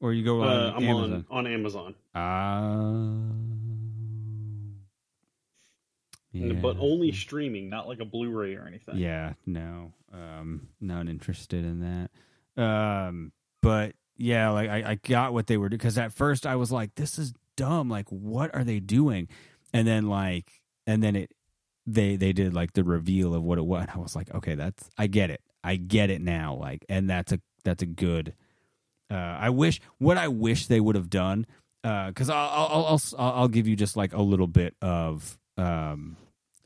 [0.00, 1.24] or you go on Uh, I'm Amazon.
[1.30, 3.22] on on Amazon, Ah,
[6.60, 6.80] but yeah.
[6.82, 8.96] only streaming, not like a Blu-ray or anything.
[8.96, 11.80] Yeah, no, um, not interested in
[12.56, 12.62] that.
[12.62, 16.56] Um, but yeah, like I, I got what they were doing because at first I
[16.56, 17.88] was like, "This is dumb.
[17.88, 19.28] Like, what are they doing?"
[19.72, 20.50] And then like,
[20.86, 21.30] and then it,
[21.86, 23.82] they they did like the reveal of what it was.
[23.82, 25.40] And I was like, "Okay, that's I get it.
[25.62, 28.34] I get it now." Like, and that's a that's a good.
[29.10, 31.46] Uh, I wish what I wish they would have done
[31.82, 36.16] because I'll, I'll I'll I'll I'll give you just like a little bit of um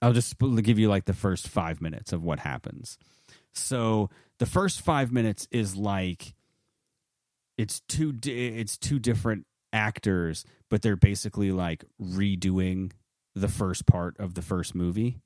[0.01, 2.99] I'll just give you like the first five minutes of what happens.
[3.53, 6.35] So the first five minutes is like
[7.63, 12.93] it's two di- it's two different actors, but they're basically like redoing
[13.35, 15.19] the first part of the first movie.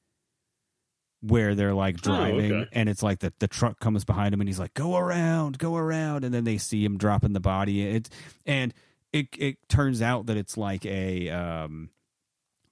[1.23, 2.71] Where they're like Oh, driving, okay.
[2.73, 5.75] and it's like the, the truck comes behind him, and he's like, "Go around, go
[5.77, 7.83] around," and then they see him dropping the body.
[7.83, 8.11] It's
[8.45, 8.73] and
[9.13, 11.89] it it turns out that it's like a um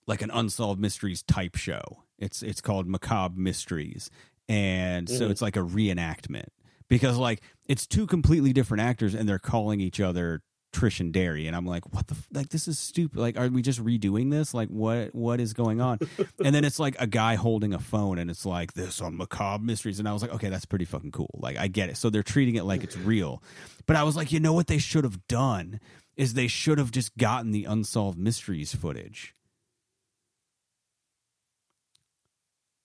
[0.07, 2.05] like an unsolved mysteries type show.
[2.18, 4.11] It's it's called Macabre Mysteries,
[4.48, 5.31] and so Mhm.
[5.31, 6.48] it's like a reenactment
[6.94, 11.46] because like it's two completely different actors and they're calling each other Trish and Darry,
[11.46, 12.48] and I'm like, what the f- like?
[12.48, 13.18] This is stupid.
[13.18, 14.52] Like, are we just redoing this?
[14.52, 16.00] Like, what what is going on?
[16.44, 19.62] and then it's like a guy holding a phone, and it's like this on Macabre
[19.62, 21.30] Mysteries, and I was like, okay, that's pretty fucking cool.
[21.35, 21.96] Like, I get it.
[21.96, 23.40] So they're treating it like it's real,
[23.87, 25.78] but I was like, you know what they should have done
[26.16, 29.35] is they should have just gotten the unsolved mysteries footage.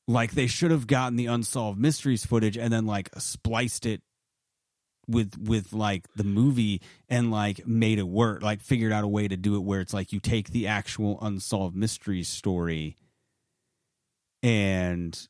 [0.10, 4.02] Like they should have gotten the unsolved mysteries footage and then like spliced it
[5.08, 9.28] with with like the movie and like made it work like figured out a way
[9.28, 12.96] to do it where it's like you take the actual unsolved mysteries story
[14.42, 15.28] and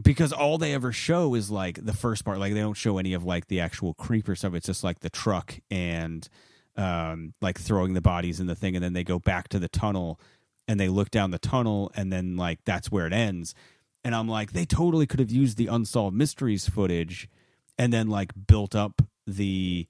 [0.00, 3.14] because all they ever show is like the first part like they don't show any
[3.14, 4.54] of like the actual creeper stuff.
[4.54, 6.28] It's just like the truck and
[6.76, 9.68] um like throwing the bodies in the thing and then they go back to the
[9.68, 10.20] tunnel
[10.68, 13.54] and they look down the tunnel and then like that's where it ends.
[14.04, 17.28] And i'm like they totally could have used the unsolved mysteries footage
[17.76, 19.86] and then like built up the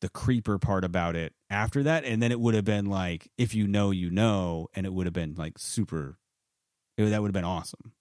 [0.00, 2.04] the creeper part about it after that.
[2.04, 5.06] And then it would have been like if you know you know and it would
[5.06, 6.18] have been like super
[6.98, 7.92] it, that would have been awesome.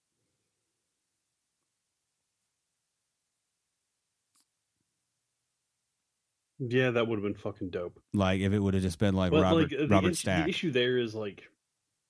[6.60, 8.00] Yeah, that would have been fucking dope.
[8.14, 10.72] like if it would have just been like But robert like robert stack the issue
[10.72, 11.50] there is like,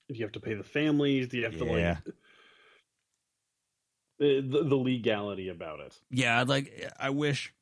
[0.08, 1.28] do you have to pay the families?
[1.28, 1.98] Do you have to Yeah.
[2.04, 2.14] like
[4.18, 5.98] the, the the legality about it?
[6.10, 7.52] yeah like i wish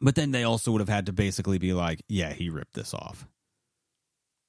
[0.00, 2.94] but then they also would have had to basically be like yeah he ripped this
[2.94, 3.26] off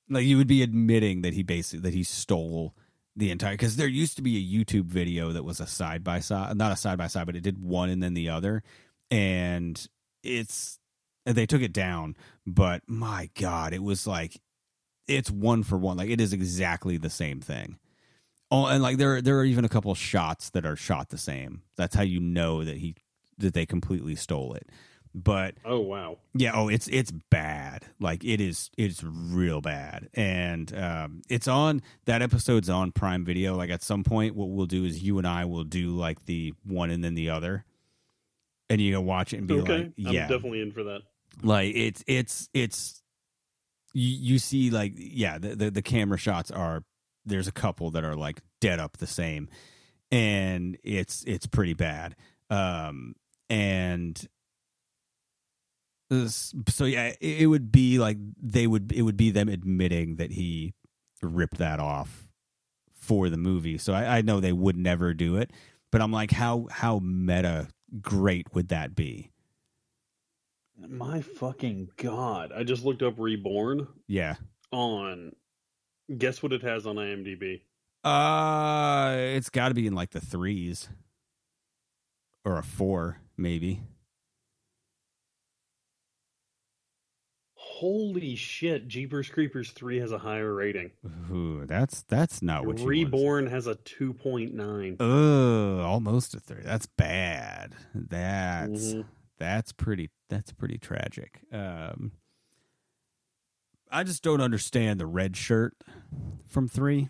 [0.10, 2.74] like you would be admitting that he basically that he stole
[3.18, 6.20] the entire because there used to be a youtube video that was a side by
[6.22, 8.64] side not a side by side but it did one and then the other
[9.10, 9.88] and
[10.24, 10.80] it's
[11.26, 12.16] they took it down
[12.48, 14.40] but my god it was like
[15.08, 15.98] it's one for one.
[15.98, 17.78] Like it is exactly the same thing.
[18.50, 21.64] Oh and like there there are even a couple shots that are shot the same.
[21.78, 22.96] That's how you know that he
[23.38, 24.68] that they completely stole it.
[25.14, 27.86] But Oh wow, yeah, oh, it's it's bad.
[28.00, 33.58] Like it is, it's real bad, and um, it's on that episode's on Prime Video.
[33.58, 36.54] Like at some point, what we'll do is you and I will do like the
[36.64, 37.66] one and then the other,
[38.70, 41.02] and you can watch it and be okay, like, I'm yeah, definitely in for that.
[41.44, 43.01] like it's it's it's
[43.94, 46.84] you, you see like yeah the, the the camera shots are
[47.26, 49.50] there's a couple that are like dead up the same
[50.12, 52.16] and it's it's pretty bad
[52.50, 53.16] um
[53.50, 54.28] and
[56.68, 60.32] so yeah it, it would be like they would it would be them admitting that
[60.32, 60.74] he
[61.22, 62.28] ripped that off
[62.94, 65.52] for the movie so I, I know they would never do it
[65.92, 67.68] but I'm like, how how meta
[68.02, 69.31] great would that be?
[70.78, 72.52] My fucking god!
[72.56, 74.36] I just looked up Reborn Yeah.
[74.72, 75.34] on.
[76.18, 77.62] Guess what it has on IMDb?
[78.04, 80.90] Uh, it's got to be in like the threes
[82.44, 83.82] or a four, maybe.
[87.56, 88.88] Holy shit!
[88.88, 90.92] Jeepers Creepers three has a higher rating.
[91.32, 94.98] Ooh, that's that's not what you Reborn has a two point nine.
[95.00, 96.62] Oh, almost a three.
[96.64, 97.74] That's bad.
[97.96, 99.06] That's Mhm.
[99.42, 100.12] That's pretty.
[100.30, 101.42] That's pretty tragic.
[101.52, 102.12] Um,
[103.92, 105.74] I just don't understand the red shirt
[106.48, 107.10] from three.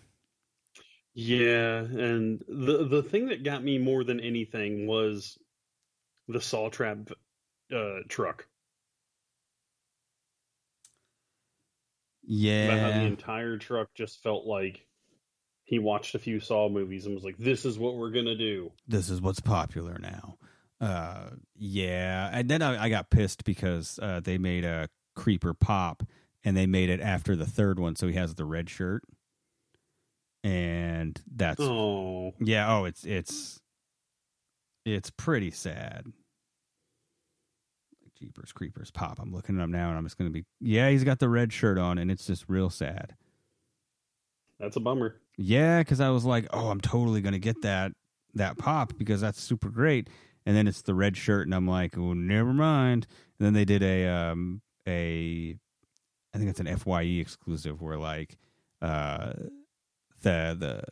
[1.13, 5.37] Yeah, and the the thing that got me more than anything was
[6.29, 7.09] the saw trap
[7.75, 8.47] uh, truck.
[12.79, 14.85] How the entire truck just felt like
[15.65, 18.71] he watched a few Saw movies and was like, "This is what we're gonna do."
[18.87, 20.37] this is what's popular now.
[20.81, 26.01] Uh, yeah, and then I, I got pissed because uh, they made a creeper pop,
[26.43, 29.03] and they made it after the third one, so he has the red shirt,
[30.43, 33.59] and that's Oh, Yeah, oh, it's it's
[34.85, 36.05] it's pretty sad.
[38.19, 39.19] Jeepers Creepers pop.
[39.19, 40.45] I'm looking at him now, and I'm just gonna be.
[40.59, 43.15] Yeah, he's got the red shirt on, and it's just real sad.
[44.59, 45.17] that's a bummer.
[45.37, 47.91] Yeah, because I was like, oh, I'm totally gonna get that
[48.35, 50.07] that pop because that's super great.
[50.45, 53.05] And then it's the red shirt, and I'm like, oh, never mind.
[53.39, 55.55] And then they did a um a,
[56.33, 58.37] I think it's an Fye exclusive where like,
[58.81, 59.33] uh,
[60.23, 60.83] the the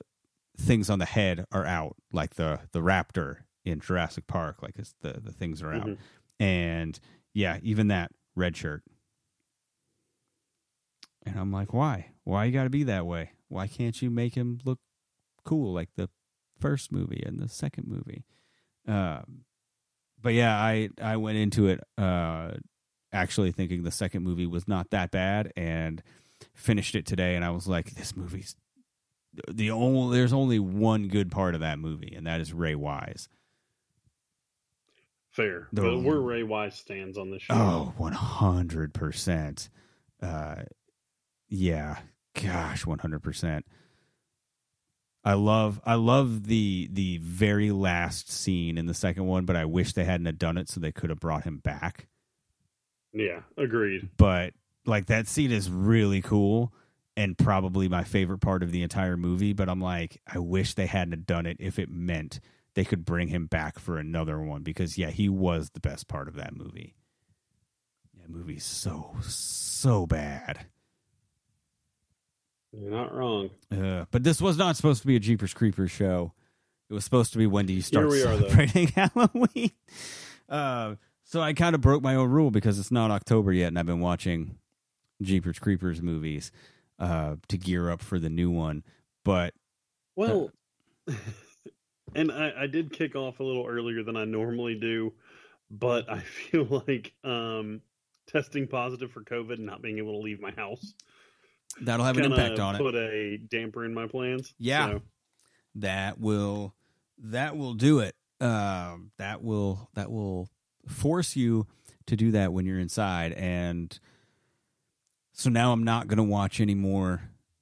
[0.63, 4.93] things on the head are out, like the the raptor in Jurassic Park, like it's
[5.01, 5.97] the the things are out, Mhm.
[6.39, 6.99] and
[7.33, 8.83] yeah, even that red shirt.
[11.25, 12.11] And I'm like, why?
[12.23, 13.31] Why you got to be that way?
[13.47, 14.79] Why can't you make him look
[15.43, 16.09] cool like the
[16.59, 18.23] first movie and the second movie?
[18.87, 19.41] Um,
[20.21, 22.51] but yeah, I I went into it uh,
[23.13, 26.01] actually thinking the second movie was not that bad, and
[26.53, 28.55] finished it today, and I was like, this movie's
[29.51, 30.17] the only.
[30.17, 33.29] There's only one good part of that movie, and that is Ray Wise.
[35.31, 37.53] Fair, The- but where Ray Wise stands on this show.
[37.53, 39.69] Oh, 100%.
[40.21, 40.55] Uh,
[41.47, 41.99] yeah.
[42.33, 43.61] Gosh, 100%.
[45.23, 49.65] I love I love the the very last scene in the second one, but I
[49.65, 52.07] wish they hadn't have done it so they could have brought him back.
[53.11, 54.09] Yeah, agreed.
[54.17, 54.53] But
[54.85, 56.73] like that scene is really cool
[57.17, 60.85] and probably my favorite part of the entire movie, but I'm like I wish they
[60.85, 62.39] hadn't have done it if it meant
[62.75, 66.29] they could bring him back for another one because yeah, he was the best part
[66.29, 66.95] of that movie.
[68.21, 70.67] That movie's so so bad.
[72.71, 73.49] You're not wrong.
[73.71, 76.33] Uh, but this was not supposed to be a Jeepers Creepers show.
[76.89, 78.47] It was supposed to be when do you start we are, though.
[78.49, 79.71] celebrating Halloween?
[80.47, 83.79] Uh, so I kind of broke my own rule because it's not October yet, and
[83.79, 84.57] I've been watching
[85.21, 86.51] Jeepers Creepers movies
[86.97, 88.83] uh, to gear up for the new one.
[89.23, 89.53] But
[90.15, 90.51] Well,
[92.15, 95.13] and I, I did kick off a little earlier than I normally do,
[95.69, 97.81] but I feel like um,
[98.27, 100.93] testing positive for COVID and not being able to leave my house
[101.81, 102.79] that'll have an impact on it.
[102.79, 104.53] Put a damper in my plans.
[104.57, 104.91] Yeah.
[104.91, 105.01] So,
[105.75, 106.73] that will
[107.19, 108.15] that will do it.
[108.41, 110.49] Um, that will that will
[110.87, 111.67] force you
[112.07, 113.97] to do that when you're inside, and
[115.33, 117.21] so now I'm not going to watch any more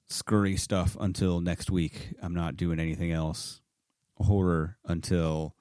[0.10, 2.14] scurry stuff until next week.
[2.22, 3.62] I'm not doing anything else
[4.18, 5.56] horror until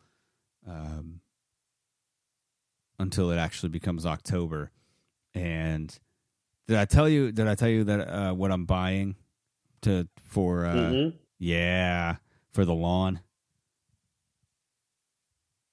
[0.67, 1.21] um,
[2.99, 4.71] until it actually becomes October.
[5.35, 5.97] And
[6.69, 7.33] did I tell you?
[7.33, 9.17] Did I tell you that uh, what I'm buying
[9.83, 10.67] to for?
[10.67, 11.13] Uh, mhm.
[11.39, 12.17] Yeah,
[12.53, 13.21] for the lawn.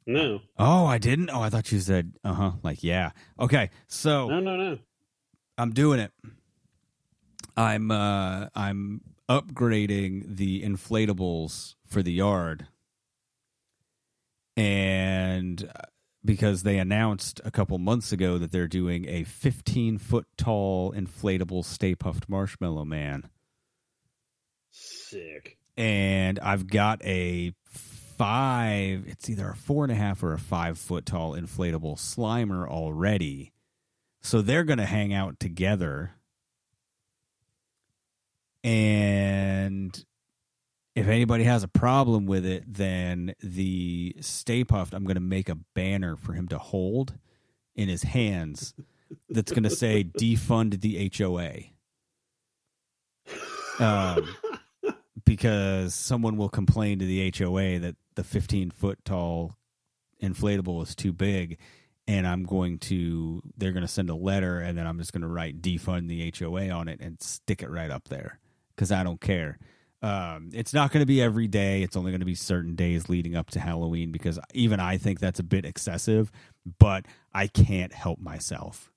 [0.05, 1.29] no, Oh, I didn't.
[1.29, 2.51] Oh, I thought you said, uh huh.
[2.61, 3.11] Like, yeah.
[3.39, 4.77] Okay, so no, no, no.
[5.57, 6.11] I'm doing it.
[7.55, 12.67] I'm uh I'm upgrading the inflatables for the yard.
[14.57, 15.71] And
[16.25, 21.63] because they announced a couple months ago that they're doing a 15 foot tall inflatable
[21.65, 23.29] Stay Puft Marshmallow Man.
[24.71, 25.57] Sick.
[25.77, 27.53] and I've got a
[28.17, 29.05] five.
[29.07, 33.51] It's either a four and a half or a five foot tall inflatable Slimer already.
[34.21, 36.13] So they're going to hang out together.
[38.63, 40.03] And
[40.95, 45.49] if anybody has a problem with it, then the Stay Puft, I'm going to make
[45.49, 47.17] a banner for him to hold
[47.75, 48.73] in his hands
[49.29, 51.73] that's going to say defund the HOA.
[53.79, 54.27] Um,
[55.25, 59.57] because someone will complain to the HOA that the 15 foot tall
[60.21, 61.57] inflatable is too big
[62.07, 65.21] and I'm going to they're going to send a letter and then I'm just going
[65.21, 68.39] to write defund the HOA on it and stick it right up there
[68.77, 69.57] cuz I don't care.
[70.03, 71.81] Um, it's not going to be every day.
[71.81, 75.21] It's only going to be certain days leading up to Halloween because even I think
[75.21, 76.29] that's a bit excessive,
[76.77, 78.91] but I can't help myself.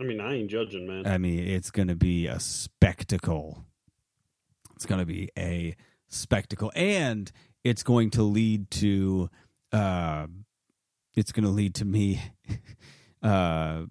[0.00, 1.06] I mean, I ain't judging, man.
[1.06, 3.64] I mean, it's going to be a spectacle.
[4.74, 5.76] It's going to be a
[6.08, 7.30] spectacle, and
[7.62, 9.28] it's going to lead to,
[9.72, 10.26] uh,
[11.14, 12.20] it's going to lead to me,
[13.22, 13.82] uh,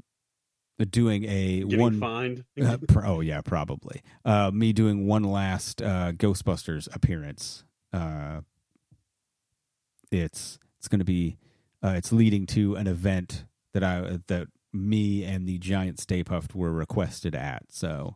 [0.85, 1.99] doing a Getting one.
[1.99, 2.43] fined.
[2.61, 4.01] Uh, pr- oh yeah, probably.
[4.25, 7.63] Uh, me doing one last uh, Ghostbusters appearance.
[7.91, 8.41] Uh,
[10.11, 11.37] it's it's going to be
[11.83, 16.53] uh, it's leading to an event that I that me and the Giant Stay Puft
[16.55, 17.63] were requested at.
[17.69, 18.15] So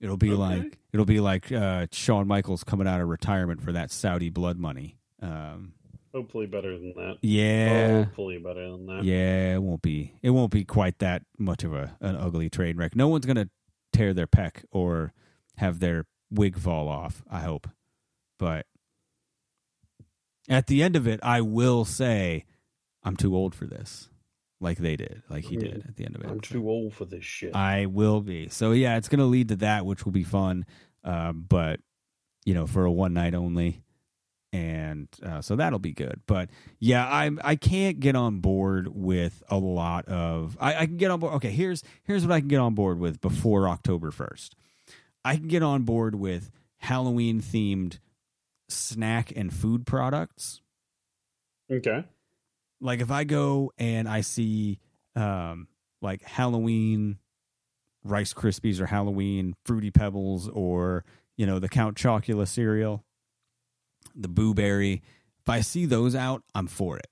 [0.00, 0.38] it'll be Okay.
[0.38, 4.58] like it'll be like uh, Shawn Michaels coming out of retirement for that Saudi blood
[4.58, 4.96] money.
[5.20, 5.74] Um,
[6.12, 7.16] Hopefully better than that.
[7.22, 8.04] yeah.
[8.04, 9.04] Hopefully better than that.
[9.04, 10.14] Yeah, it won't be.
[10.22, 12.94] It won't be quite that much of a an ugly train wreck.
[12.94, 13.48] No one's gonna
[13.92, 15.12] tear their pec or
[15.56, 17.22] have their wig fall off.
[17.30, 17.68] I hope,
[18.38, 18.66] but
[20.48, 22.44] at the end of it, I will say
[23.02, 24.10] I'm too old for this,
[24.60, 26.28] like they did, like he did at the end of it.
[26.30, 27.54] I'm too old for this shit.
[27.56, 28.48] I will be.
[28.48, 30.66] So yeah, it's gonna lead to that, which will be fun.
[31.04, 31.80] Um, but
[32.44, 33.82] you know, for a one night only,
[34.52, 36.20] and uh, so that'll be good.
[36.26, 40.56] But yeah, I I can't get on board with a lot of.
[40.60, 41.34] I, I can get on board.
[41.34, 44.54] Okay, here's here's what I can get on board with before October first.
[45.24, 47.98] I can get on board with Halloween themed
[48.68, 50.62] snack and food products
[51.70, 52.04] okay.
[52.80, 54.78] like if I go and I see
[55.14, 55.68] um
[56.00, 57.18] like Halloween
[58.04, 61.04] Rice Krispies or Halloween Fruity Pebbles or
[61.36, 63.04] you know the Count Chocula cereal,
[64.14, 65.02] the Boo Berry,
[65.40, 67.08] if I see those out, I'm for it.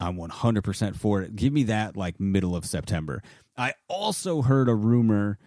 [0.00, 1.34] I'm 100% for it.
[1.36, 3.22] Give me that like middle of September.
[3.56, 5.38] I also heard a rumor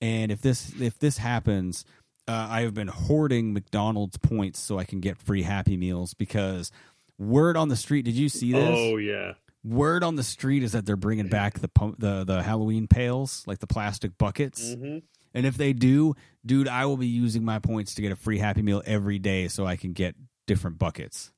[0.00, 1.84] and if this if this happens,
[2.26, 6.70] uh, I have been hoarding McDonald's points so I can get free Happy Meals because
[7.18, 8.06] word on the street.
[8.06, 8.78] Did you see this?
[8.78, 9.34] Oh yeah.
[9.62, 11.68] Word on the street is that they're bringing back the
[11.98, 14.72] the the Halloween pails, like the plastic buckets.
[14.72, 14.98] hmm
[15.34, 16.14] And if they do,
[16.46, 19.48] dude, I will be using my points to get a free Happy Meal every day
[19.48, 20.14] so I can get
[20.50, 21.32] different buckets.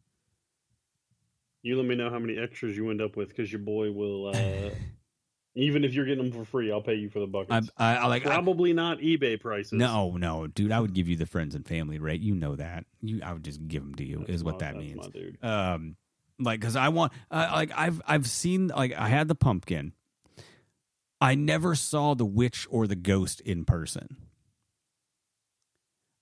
[1.63, 4.29] You let me know how many extras you end up with because your boy will.
[4.35, 4.71] uh
[5.55, 7.69] Even if you're getting them for free, I'll pay you for the buckets.
[7.77, 9.73] I, I, I like I- Probably not eBay prices.
[9.75, 10.73] no, no, dude.
[10.73, 12.23] I would give you the friends and family rate.
[12.23, 12.87] You know that.
[13.03, 14.21] You, I would just give them to you.
[14.21, 14.97] That's is what that means.
[14.97, 15.45] my dude.
[15.45, 15.97] um
[16.39, 19.93] like because i want uh, like i've i've seen like i had the pumpkin
[21.21, 24.17] i never saw the witch or the ghost in person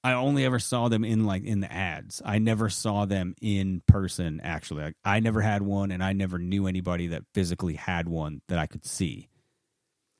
[0.02, 2.22] i only ever saw them in like in the ads.
[2.24, 4.84] I never saw them in person actually.
[4.84, 8.58] Like, i never had one and i never knew anybody that physically had one that
[8.58, 9.28] i could see.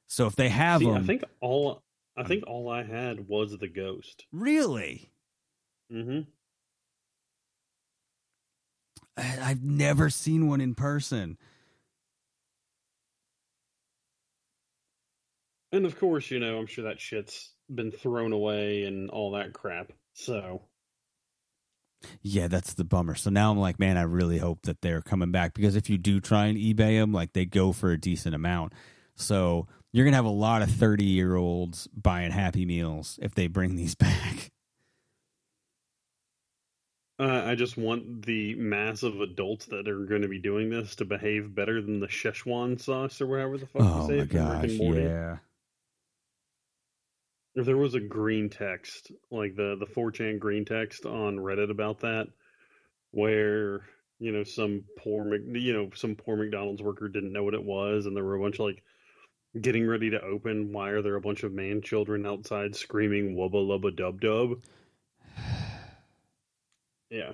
[0.07, 1.83] So if they have See, them I think all
[2.17, 4.27] I think all I had was the ghost.
[4.33, 5.11] really?
[5.91, 6.21] Hmm
[9.17, 11.37] I- i've never seen one in person
[15.73, 19.53] And of course, you know, I'm sure that shit's been thrown away and all that
[19.53, 19.93] crap.
[20.15, 20.63] So
[22.23, 23.15] Yeah, that's the bummer.
[23.15, 25.99] So now I'm like, man, I really hope that they're coming back because if you
[25.99, 28.73] do try and eBay them, like they go for a decent amount.
[29.15, 33.47] So you're gonna have a lot of 30 year olds buying Happy Meals if they
[33.47, 34.51] bring these back.
[37.21, 40.97] uh, I just want the mass of adults that are going to be doing this
[40.97, 44.25] to behave better than the Szechuan sauce or whatever the fuck Oh you say my
[44.25, 45.37] gosh, yeah.
[47.61, 52.01] If there was a green text, like the the 4chan green text on Reddit about
[52.01, 52.29] that,
[53.11, 53.83] where
[54.19, 58.07] you know some poor you know some poor McDonald's worker didn't know what it was,
[58.07, 58.83] and there were a bunch of like
[59.61, 60.73] getting ready to open.
[60.73, 64.63] Why are there a bunch of man children outside screaming "wubba lubba dub dub"?
[67.11, 67.33] Yeah,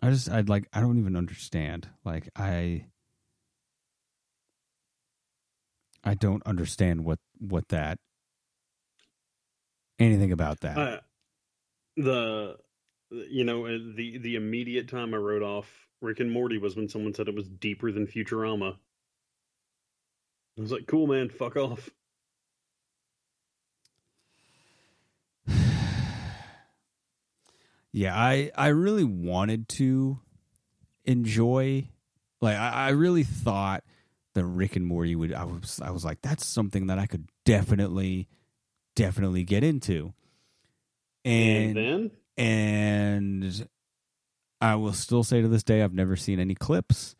[0.00, 1.88] I just I'd like I don't even understand.
[2.04, 2.84] Like I
[6.04, 7.98] I don't understand what what that
[10.02, 10.78] anything about that.
[10.78, 10.98] uh,
[11.96, 12.56] the
[13.10, 15.66] you know uh, the the immediate time I wrote off
[16.00, 18.76] Rick and Morty was when someone said it was deeper than Futurama.
[20.58, 21.90] I was like, "Cool, man, fuck off."
[27.92, 30.20] yeah, I I really wanted to
[31.04, 31.88] enjoy
[32.40, 33.84] like I, I really thought
[34.34, 35.32] the Rick and Morty would.
[35.32, 38.28] I was I was like, that's something that I could definitely,
[38.94, 40.12] definitely get into.
[41.24, 43.68] And, And then and
[44.60, 47.14] I will still say to this day, I've never seen any clips,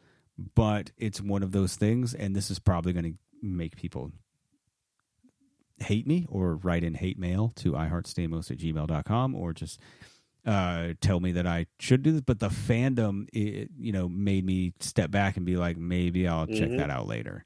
[0.54, 4.12] but it's one of those things, and this is probably going to make people
[5.78, 9.80] hate me or write in hate mail to iheartstamos at gmail.com or just
[10.46, 12.20] uh, tell me that I should do this.
[12.20, 16.46] But the fandom, it, you know, made me step back and be like, maybe I'll
[16.46, 16.76] check Mhm.
[16.78, 17.44] that out later.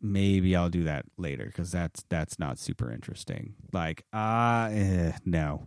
[0.00, 3.54] Maybe I'll do that later because that's that's not super interesting.
[3.72, 5.66] Like, ah, eh, no.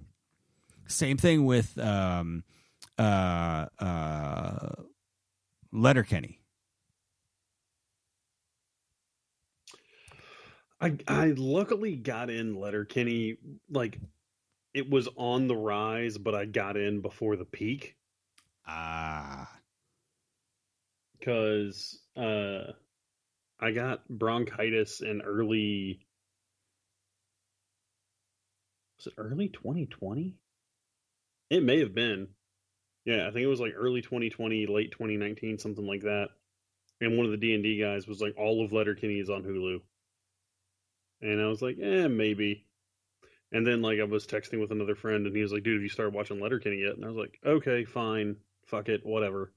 [0.87, 2.43] Same thing with um,
[2.97, 4.69] uh, uh,
[5.71, 6.39] Letterkenny.
[10.79, 13.37] I I luckily got in Letterkenny
[13.69, 13.99] like
[14.73, 17.97] it was on the rise, but I got in before the peak
[18.65, 19.49] Ah,
[21.19, 22.71] because uh,
[23.61, 26.05] I got bronchitis in early.
[28.97, 30.37] Was it early 2020?
[31.51, 32.29] It may have been.
[33.05, 36.29] Yeah, I think it was like early 2020, late 2019, something like that.
[37.01, 39.43] And one of the D and D guys was like, "All of Letterkenny is on
[39.43, 39.81] Hulu,"
[41.21, 42.65] and I was like, "Eh, maybe."
[43.51, 45.83] And then like I was texting with another friend, and he was like, "Dude, have
[45.83, 49.53] you started watching Letterkenny yet?" And I was like, "Okay, fine, fuck it, whatever."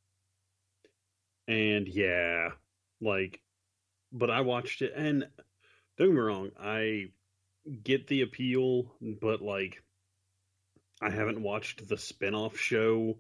[1.49, 2.51] And yeah,
[3.01, 3.41] like,
[4.15, 5.27] but I watched it, and
[5.99, 7.07] don't get me wrong, I
[7.83, 9.83] get the appeal, but like,
[11.03, 13.19] I haven't watched the spin-off show.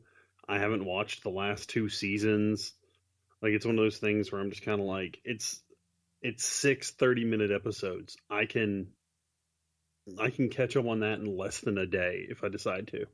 [0.48, 2.72] I haven't watched the last two seasons.
[3.42, 5.60] Like, it's one of those things where I'm just kind of like, it's
[6.22, 8.16] it's six 30 minute episodes.
[8.30, 8.88] I can
[10.18, 13.06] I can catch up on that in less than a day if I decide to.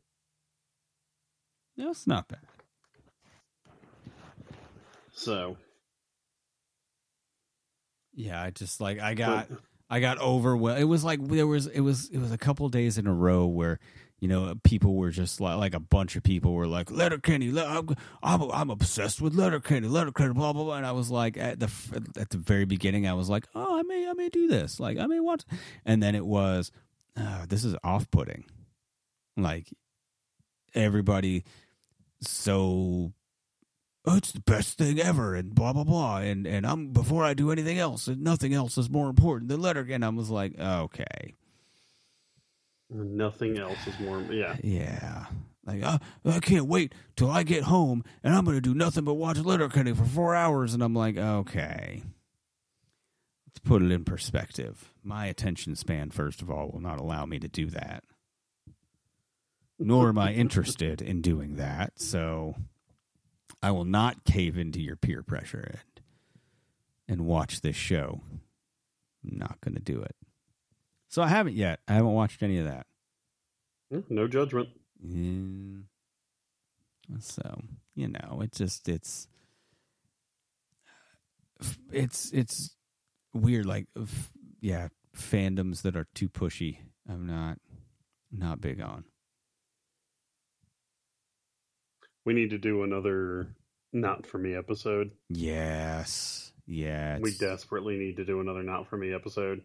[1.77, 2.41] that's not bad.
[5.13, 5.57] So,
[8.15, 9.59] Yeah, I just like I got but-
[9.89, 10.81] I got overwhelmed.
[10.81, 13.47] It was like there was it was it was a couple days in a row
[13.47, 13.79] where
[14.21, 17.65] you know people were just like like a bunch of people were like Letterkenny, Le-
[17.67, 17.89] I'm,
[18.23, 20.75] I'm I'm obsessed with Letterkenny, Letterkenny, blah blah blah.
[20.77, 21.71] And I was like at the
[22.17, 24.99] at the very beginning, I was like, oh, I may I may do this, like
[24.99, 25.43] I may watch,
[25.85, 26.71] and then it was
[27.17, 28.45] uh, this is off putting,
[29.37, 29.69] like
[30.75, 31.45] everybody
[32.21, 33.13] so
[34.05, 37.35] oh, it's the best thing ever and blah blah blah and and I'm before I
[37.35, 40.59] do anything else and nothing else is more important than letter and I was like
[40.59, 41.35] okay.
[42.93, 44.21] Nothing else is more.
[44.23, 45.27] Yeah, yeah.
[45.65, 49.15] Like uh, I can't wait till I get home and I'm gonna do nothing but
[49.15, 52.03] watch Letterkenny for four hours and I'm like okay.
[53.47, 54.93] Let's put it in perspective.
[55.05, 58.05] My attention span first of all will not allow me to do that.
[59.79, 62.57] Nor am I interested in doing that so
[63.63, 65.81] I will not cave into your peer pressure and
[67.11, 68.21] and watch this show.
[69.25, 70.15] I'm not going to do it.
[71.09, 71.81] So I haven't yet.
[71.89, 72.87] I haven't watched any of that.
[74.09, 74.69] no judgment.
[75.05, 75.83] Mm.
[77.19, 77.63] So
[77.97, 79.27] you know, it just it's
[81.93, 82.77] it's it's
[83.35, 83.67] weird.
[83.67, 83.87] Like
[84.61, 86.79] yeah, fandoms that are too pushy.
[87.09, 87.59] I'm not
[88.31, 89.05] not big on.
[92.25, 93.55] We need to do another
[93.93, 95.11] not for me episode.
[95.29, 97.19] Yes, yeah.
[97.19, 99.63] We desperately need to do another not for me episode.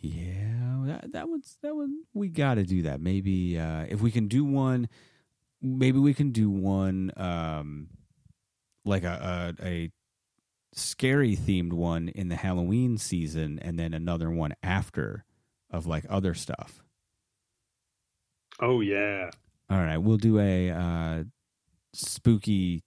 [0.00, 3.00] Yeah, that that one's that one we got to do that.
[3.00, 4.88] Maybe uh if we can do one
[5.60, 7.88] maybe we can do one um
[8.84, 9.90] like a a, a
[10.74, 15.24] scary themed one in the Halloween season and then another one after
[15.70, 16.82] of like other stuff.
[18.60, 19.30] Oh yeah,
[19.70, 21.24] All right, we'll do a uh
[21.92, 22.82] spooky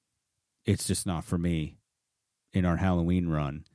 [0.65, 1.77] it's just not for me
[2.53, 3.65] in our Halloween run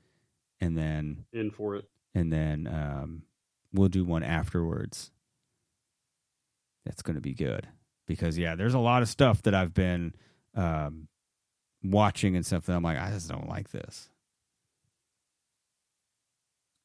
[0.61, 1.85] and then in for it.
[2.14, 3.22] and then um,
[3.72, 5.11] we'll do one afterwards.
[6.85, 7.66] That's going to be good
[8.07, 10.14] because yeah, there's a lot of stuff that I've been
[10.55, 11.09] um,
[11.83, 14.09] watching and stuff that I'm like, I just don't like this.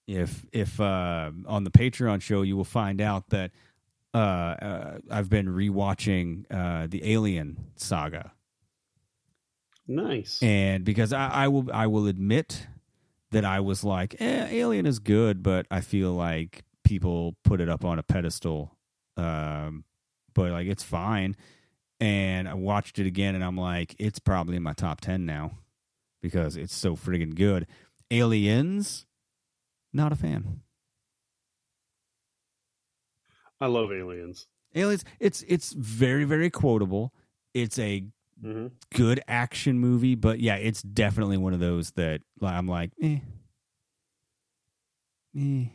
[0.07, 3.51] If if uh, on the Patreon show, you will find out that
[4.13, 8.31] uh, uh, I've been rewatching uh, the Alien saga
[9.87, 10.41] Nice.
[10.41, 12.67] and because I, I will I will admit
[13.31, 17.69] that I was like, eh, Alien is good, but I feel like people put it
[17.69, 18.77] up on a pedestal.
[19.17, 19.85] Um,
[20.33, 21.35] but like it's fine.
[21.99, 25.51] And I watched it again, and I'm like, it's probably in my top ten now
[26.21, 27.67] because it's so friggin' good.
[28.09, 29.05] Aliens,
[29.93, 30.61] not a fan.
[33.61, 34.47] I love aliens.
[34.75, 37.13] Aliens, it's it's very very quotable.
[37.53, 38.03] It's a
[38.41, 43.19] hmm good action movie, but yeah, it's definitely one of those that I'm like, eh,
[45.37, 45.65] eh.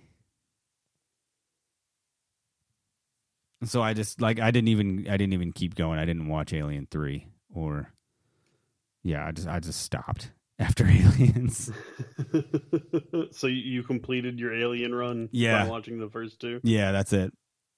[3.64, 5.99] So I just like I didn't even I didn't even keep going.
[5.99, 7.93] I didn't watch Alien three or
[9.03, 11.70] yeah, I just I just stopped after Aliens.
[13.32, 15.64] so you- you completed your Alien run Yeah.
[15.64, 16.61] by watching the first two.
[16.64, 17.32] yeah, that's it.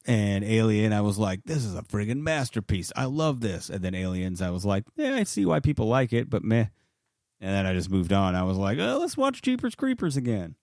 [0.07, 2.93] And Alien, I was like, this is a friggin' masterpiece.
[2.97, 3.69] I love this.
[3.69, 6.67] And then Aliens, I was like, yeah, I see why people like it, but meh.
[7.41, 8.35] And then I just moved on.
[8.35, 10.55] I was like, oh, let's watch Jeepers Creepers again.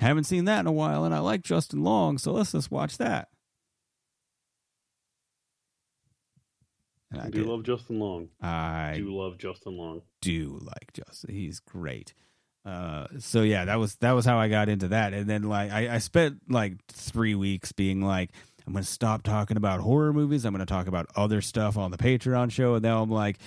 [0.00, 2.98] Haven't seen that in a while, and I like Justin Long, so let's just watch
[2.98, 3.28] that.
[7.10, 7.46] And I do did.
[7.46, 8.28] love Justin Long.
[8.40, 10.02] I do love Justin Long.
[10.20, 11.34] do like Justin.
[11.34, 12.14] He's great.
[12.64, 15.70] Uh, so yeah, that was that was how I got into that, and then like
[15.70, 18.30] I, I spent like three weeks being like,
[18.66, 20.44] I'm gonna stop talking about horror movies.
[20.44, 23.38] I'm gonna talk about other stuff on the Patreon show, and now I'm like,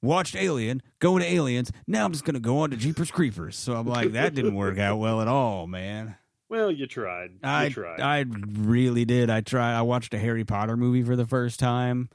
[0.00, 1.70] watched Alien, going to Aliens.
[1.86, 3.56] Now I'm just gonna go on to Jeepers Creepers.
[3.56, 6.16] So I'm like, that didn't work out well at all, man.
[6.48, 7.30] Well, you tried.
[7.32, 8.00] You I tried.
[8.00, 9.28] I really did.
[9.28, 9.76] I tried.
[9.76, 12.08] I watched a Harry Potter movie for the first time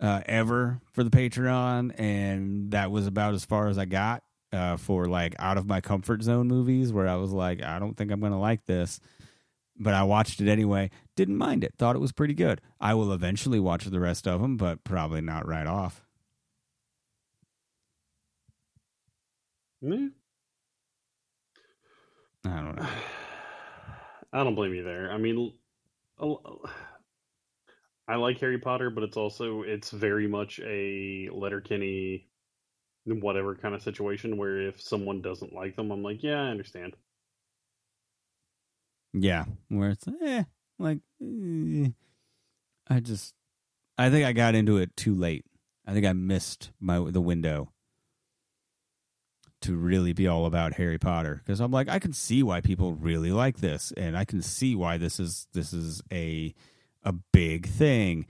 [0.00, 4.22] uh, ever for the Patreon, and that was about as far as I got
[4.52, 7.96] uh, for like out of my comfort zone movies, where I was like, I don't
[7.96, 9.00] think I'm going to like this.
[9.78, 10.90] But I watched it anyway.
[11.16, 11.74] Didn't mind it.
[11.78, 12.60] Thought it was pretty good.
[12.80, 16.04] I will eventually watch the rest of them, but probably not right off.
[19.80, 20.08] Meh.
[22.44, 22.86] I don't know.
[24.32, 25.10] I don't blame you there.
[25.10, 25.52] I mean,
[28.08, 32.28] I like Harry Potter, but it's also it's very much a Letterkenny,
[33.04, 36.94] whatever kind of situation where if someone doesn't like them, I'm like, yeah, I understand.
[39.12, 40.44] Yeah, where it's eh,
[40.78, 41.88] like eh.
[42.88, 43.34] I just
[43.98, 45.44] I think I got into it too late.
[45.86, 47.72] I think I missed my the window
[49.62, 52.94] to really be all about Harry Potter because I'm like I can see why people
[52.94, 56.54] really like this and I can see why this is this is a
[57.04, 58.26] a big thing.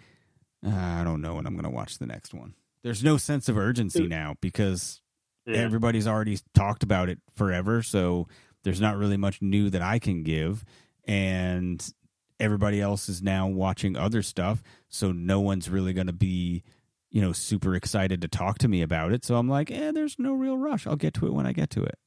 [0.65, 2.55] Uh, I don't know when I'm going to watch the next one.
[2.83, 5.01] There's no sense of urgency now because
[5.47, 5.57] Yeah.
[5.57, 8.29] everybody's already talked about it forever so
[8.65, 10.65] there's not really much new that i can give
[11.05, 11.93] and
[12.39, 16.63] everybody else is now watching other stuff so no one's really going to be
[17.11, 20.17] you know super excited to talk to me about it so i'm like eh there's
[20.19, 20.87] no real rush.
[20.87, 21.99] I'll get to it when i get to it.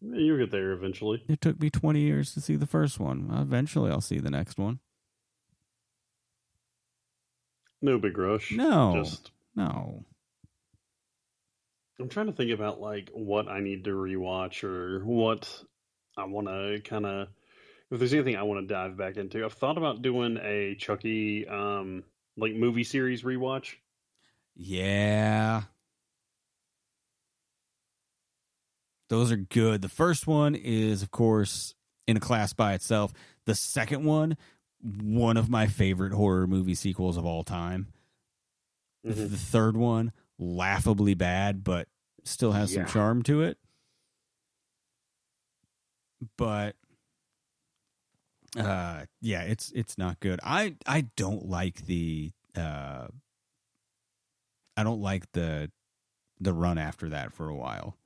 [0.00, 1.22] You'll get there eventually.
[1.28, 3.30] it took me 20 years to see the first one.
[3.32, 4.80] Eventually i'll see the next one
[7.82, 8.52] No big rush.
[8.52, 10.04] no Just no
[11.98, 15.62] I'm trying to think about like what I need to rewatch or what
[16.16, 17.28] I want to kind of
[17.90, 19.44] if there's anything I want to dive back into.
[19.44, 22.04] I've thought about doing a Chucky um
[22.36, 23.74] like movie series rewatch.
[24.56, 25.62] Yeah.
[29.08, 29.82] Those are good.
[29.82, 31.74] The first one is, of course,
[32.06, 33.12] in a class by itself.
[33.44, 34.38] The second one,
[34.82, 37.92] one of my favorite horror movie sequels of all time.
[39.06, 39.30] Mhm.
[39.30, 41.88] The third one, laughably bad, but
[42.24, 42.84] still has Yeah.
[42.86, 43.58] some charm to it.
[46.36, 46.76] But
[48.56, 50.38] uh yeah, it's it's not good.
[50.42, 53.08] I I don't like the uh
[54.76, 55.70] I don't like the
[56.40, 57.96] the run after that for a while.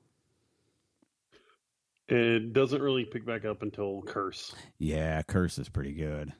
[2.09, 4.55] It doesn't really pick back up until Curse.
[4.79, 6.33] Yeah, Curse is pretty good.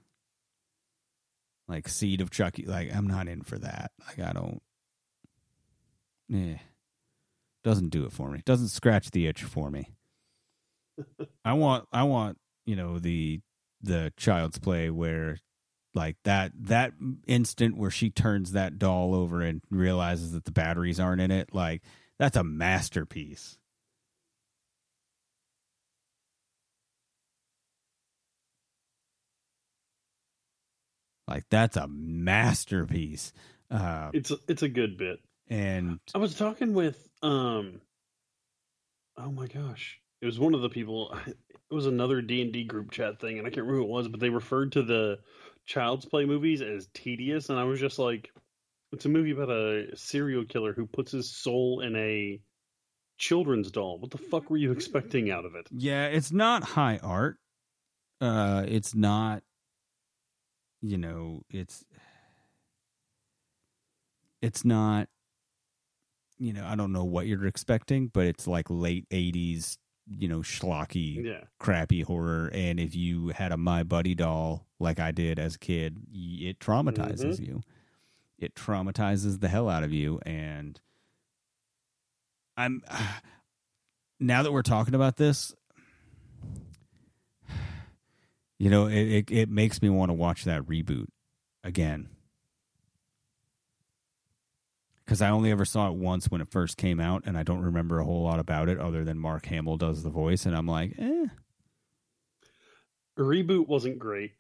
[1.69, 3.91] Like Seed of Chucky, like I'm not in for that.
[4.07, 4.63] Like I don't.
[6.29, 6.59] Yeah,
[7.65, 8.43] doesn't do it for me.
[8.45, 9.95] Doesn't scratch the itch for me.
[11.45, 13.41] I want, I want, you know, the
[13.83, 15.39] the Child's Play where,
[15.95, 16.93] like that that
[17.27, 21.53] instant where she turns that doll over and realizes that the batteries aren't in it.
[21.53, 21.83] Like
[22.19, 23.59] that's a masterpiece.
[31.29, 33.33] Like that's a masterpiece.
[33.71, 35.19] Uh, It's a, it's a good bit.
[35.49, 37.81] and I was talking with um
[39.17, 40.01] oh my gosh.
[40.23, 43.51] It was one of the people it was another D&D group chat thing and I
[43.51, 45.19] can't remember who it was, but they referred to the
[45.67, 48.31] Child's Play movies as tedious and I was just like
[48.93, 52.41] it's a movie about a serial killer who puts his soul in a
[53.19, 53.99] children's doll.
[53.99, 55.67] What the fuck were you expecting out of it?
[55.73, 57.37] yeah, it's not high art.
[58.21, 59.43] Uh, it's not.
[60.83, 61.85] You know, it's.
[64.43, 65.09] It's not.
[66.39, 70.39] You know, I don't know what you're expecting, but it's like late '80s you know
[70.39, 71.45] schlocky Yeah.
[71.59, 75.59] crappy horror and if you had a my buddy doll like i did as a
[75.59, 77.45] kid it traumatizes mm-hmm.
[77.45, 77.63] you
[78.39, 80.81] it traumatizes the hell out of you and
[82.57, 82.83] i'm
[84.21, 85.55] now that we're talking about this
[88.59, 91.07] you know it it, it makes me want to watch that reboot
[91.65, 92.09] again
[95.05, 97.63] because I only ever saw it once when it first came out, and I don't
[97.63, 100.67] remember a whole lot about it other than Mark Hamill does the voice, and I'm
[100.67, 101.27] like, eh,
[103.17, 104.33] Reboot wasn't great,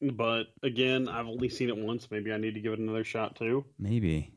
[0.00, 2.10] but again, I've only seen it once.
[2.10, 3.64] Maybe I need to give it another shot too.
[3.78, 4.32] maybe.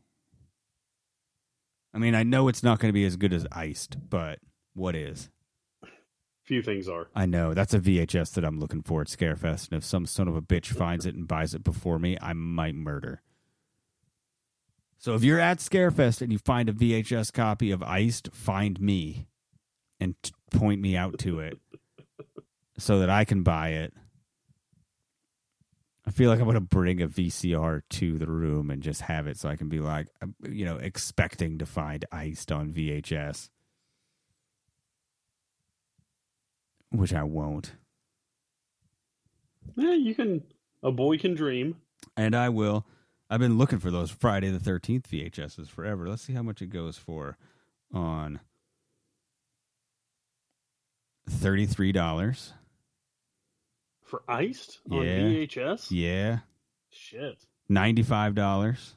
[1.93, 4.39] I mean, I know it's not going to be as good as Iced, but
[4.73, 5.29] what is?
[6.51, 7.07] Few things are.
[7.15, 10.27] I know that's a VHS that I'm looking for at Scarefest, and if some son
[10.27, 13.21] of a bitch finds it and buys it before me, I might murder.
[14.97, 19.27] So if you're at Scarefest and you find a VHS copy of Iced, find me
[20.01, 21.57] and t- point me out to it
[22.77, 23.93] so that I can buy it.
[26.05, 29.25] I feel like I'm going to bring a VCR to the room and just have
[29.25, 33.47] it so I can be like, uh, you know, expecting to find Iced on VHS,
[36.91, 37.73] which I won't.
[39.75, 40.43] Yeah, you can.
[40.83, 41.75] A boy can dream.
[42.17, 42.85] And I will.
[43.29, 46.09] I've been looking for those Friday the 13th VHSs forever.
[46.09, 47.37] Let's see how much it goes for
[47.93, 48.39] on
[51.29, 52.51] $33.
[54.03, 55.19] For iced on Yeah.
[55.21, 55.87] VHS?
[55.91, 56.39] Yeah.
[56.89, 57.37] Shit.
[57.69, 58.95] $95.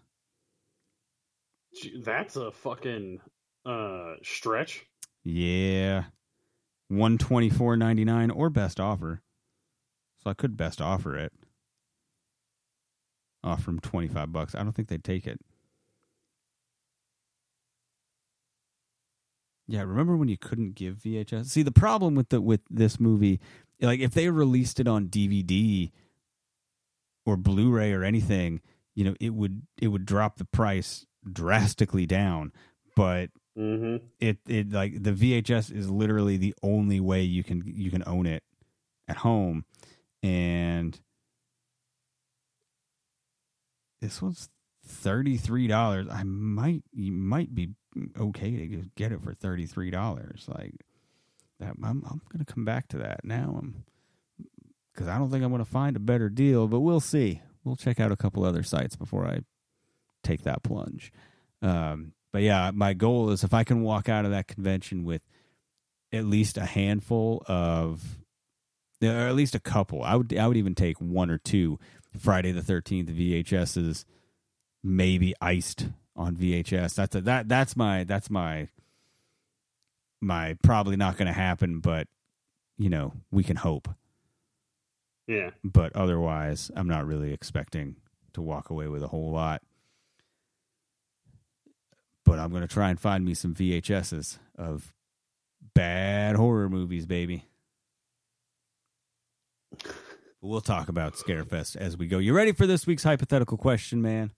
[2.03, 3.21] That's a fucking
[3.67, 4.85] uh stretch.
[5.23, 6.05] Yeah.
[6.91, 9.23] 124.99 or best offer.
[10.23, 11.33] So I could best offer it.
[13.43, 14.55] Oh, offer them 25 bucks.
[14.55, 15.39] I don't think they'd take it.
[19.67, 21.47] Yeah, remember when you couldn't give VHS?
[21.47, 23.41] See, the problem with the with this movie,
[23.81, 25.91] like if they released it on DVD
[27.25, 28.61] or Blu-ray or anything,
[28.95, 32.53] you know, it would it would drop the price drastically down.
[32.95, 34.05] But Mm-hmm.
[34.19, 38.27] it it like the VHS is literally the only way you can you can own
[38.27, 38.43] it
[39.07, 39.65] at home,
[40.25, 40.99] and
[44.01, 44.49] this one's
[44.85, 46.09] thirty three dollars.
[46.11, 47.71] I might you might be
[48.19, 50.47] okay to just get it for thirty three dollars.
[50.49, 50.75] Like
[51.61, 53.57] that, I'm I'm gonna come back to that now.
[53.63, 53.85] I'm
[54.93, 57.41] because I don't think I'm gonna find a better deal, but we'll see.
[57.63, 59.41] We'll check out a couple other sites before I
[60.23, 61.13] take that plunge.
[61.63, 65.23] Um, but yeah, my goal is if I can walk out of that convention with
[66.13, 68.19] at least a handful of,
[69.01, 70.03] or at least a couple.
[70.03, 71.79] I would I would even take one or two
[72.19, 74.05] Friday the Thirteenth VHSs,
[74.83, 76.97] maybe iced on VHS.
[76.97, 78.69] That's a, that that's my that's my
[80.21, 82.09] my probably not going to happen, but
[82.77, 83.87] you know we can hope.
[85.29, 85.51] Yeah.
[85.63, 87.95] But otherwise, I'm not really expecting
[88.33, 89.63] to walk away with a whole lot
[92.25, 94.93] but I'm going to try and find me some VHSs of
[95.75, 97.45] bad horror movies, baby.
[100.41, 102.19] We'll talk about Scarefest as we go.
[102.19, 104.31] You ready for this week's hypothetical question, man?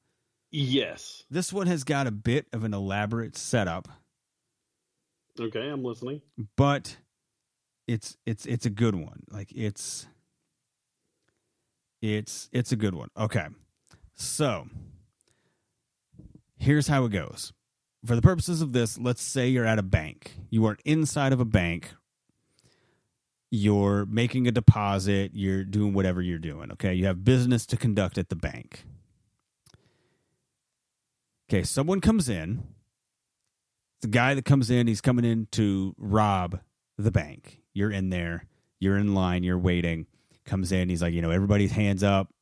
[0.53, 1.25] Yes.
[1.31, 3.89] This one has got a bit of an elaborate setup,
[5.39, 6.23] Okay, I'm listening.
[6.57, 6.97] but
[7.87, 9.25] it's it's it's a good one.
[9.31, 10.07] Like it's
[12.01, 13.11] it's it's a good one.
[13.19, 13.47] Okay.
[14.15, 14.67] So,
[16.57, 17.53] here's how it goes.
[18.05, 20.35] For the purposes of this, let's say you're at a bank.
[20.51, 21.91] You are inside of a bank.
[23.51, 26.95] You're making a deposit, you're doing whatever you're doing, okay?
[26.95, 28.85] You have business to conduct at the bank.
[31.49, 32.65] Okay, someone comes in.
[34.03, 36.61] The guy that comes in, he's coming in to rob
[36.99, 37.63] the bank.
[37.73, 38.47] You're in there,
[38.81, 40.07] you're in line, you're waiting.
[40.45, 42.33] Comes in, he's like, you know, everybody's hands up.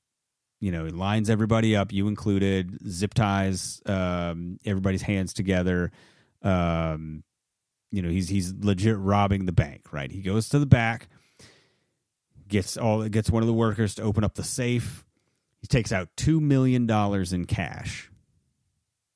[0.64, 5.92] You know, he lines everybody up, you included, zip ties um, everybody's hands together.
[6.40, 7.22] Um,
[7.90, 10.10] you know, he's he's legit robbing the bank, right?
[10.10, 11.08] He goes to the back,
[12.48, 15.04] gets all gets one of the workers to open up the safe.
[15.60, 18.10] He takes out two million dollars in cash.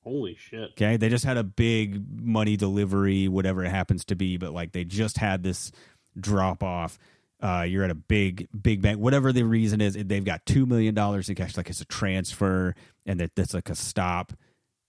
[0.03, 0.73] Holy shit.
[0.73, 4.71] Okay, they just had a big money delivery, whatever it happens to be, but like
[4.71, 5.71] they just had this
[6.15, 6.99] drop off.
[7.41, 9.93] Uh, you're at a big, big bank, whatever the reason is.
[9.93, 12.75] They've got two million dollars in cash, like it's a transfer,
[13.05, 14.33] and that that's like a stop,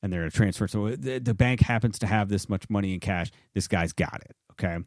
[0.02, 0.66] and they're a transfer.
[0.66, 3.30] So the, the bank happens to have this much money in cash.
[3.54, 4.36] This guy's got it.
[4.52, 4.78] Okay.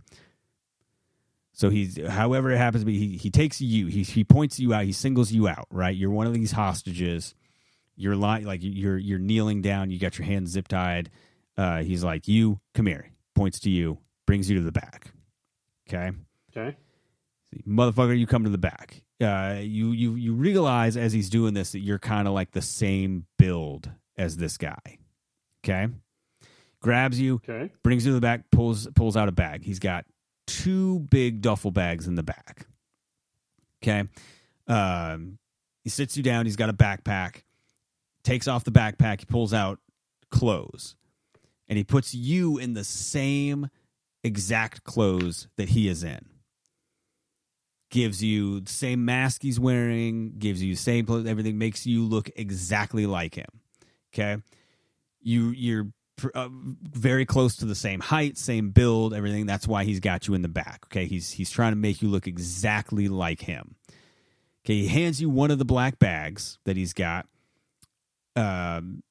[1.54, 4.74] So he's, however it happens to be, he, he takes you, he, he points you
[4.74, 5.96] out, he singles you out, right?
[5.96, 7.36] You're one of these hostages
[7.96, 11.10] you're lying like you're you're kneeling down you got your hands zip tied
[11.58, 15.12] uh he's like you come here points to you brings you to the back
[15.88, 16.12] Okay.
[16.56, 16.78] Okay.
[17.68, 19.04] Motherfucker, you come to the back.
[19.22, 22.62] Uh, you you you realize as he's doing this that you're kind of like the
[22.62, 25.00] same build as this guy.
[25.64, 25.88] Okay,
[26.82, 27.72] grabs you, Okay.
[27.84, 29.64] brings you to the back, pulls pulls out a bag.
[29.64, 30.06] He's got
[30.46, 32.68] two big duffel bags in the back.
[33.82, 34.04] Okay,
[34.68, 35.38] um,
[35.84, 36.46] he sits you down.
[36.46, 37.44] He's got a backpack.
[38.24, 39.20] Takes off the backpack.
[39.22, 39.80] He pulls out
[40.32, 40.96] clothes,
[41.68, 43.70] and he puts you in the same
[44.24, 46.26] exact clothes that he is in
[47.94, 52.04] gives you the same mask he's wearing, gives you the same clothes, everything makes you
[52.04, 53.46] look exactly like him.
[54.12, 54.42] Okay,
[55.22, 55.88] you you're
[56.18, 59.46] pr- uh, very close to the same height, same build, everything.
[59.46, 60.86] That's why he's got you in the back.
[60.88, 63.76] Okay, he's he's trying to make you look exactly like him.
[64.66, 67.28] Okay, he hands you one of the black bags that he's got,
[68.36, 69.04] um,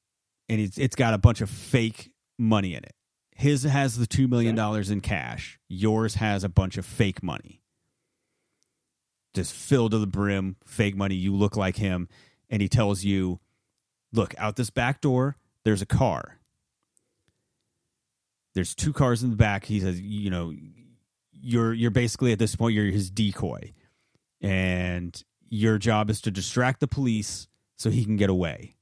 [0.49, 2.95] and it's it's got a bunch of fake money in it.
[3.33, 5.57] His has the two million dollars in cash.
[5.69, 7.62] Yours has a bunch of fake money
[9.33, 11.15] just filled to the brim, fake money.
[11.15, 12.07] You look like him.
[12.49, 13.39] And he tells you,
[14.11, 16.39] look, out this back door, there's a car.
[18.53, 19.65] There's two cars in the back.
[19.65, 20.53] He says, you know,
[21.31, 23.73] you're you're basically at this point, you're his decoy.
[24.41, 28.75] And your job is to distract the police so he can get away.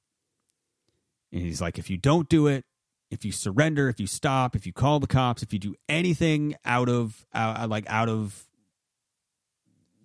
[1.31, 2.65] And he's like, if you don't do it,
[3.09, 6.55] if you surrender, if you stop, if you call the cops, if you do anything
[6.65, 8.47] out of uh, like out of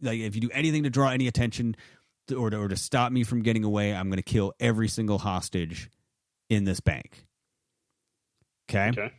[0.03, 1.77] like if you do anything to draw any attention
[2.29, 4.89] to, or to, or to stop me from getting away, I'm going to kill every
[4.89, 5.91] single hostage
[6.49, 7.27] in this bank.
[8.69, 8.89] Okay.
[8.89, 9.13] Okay.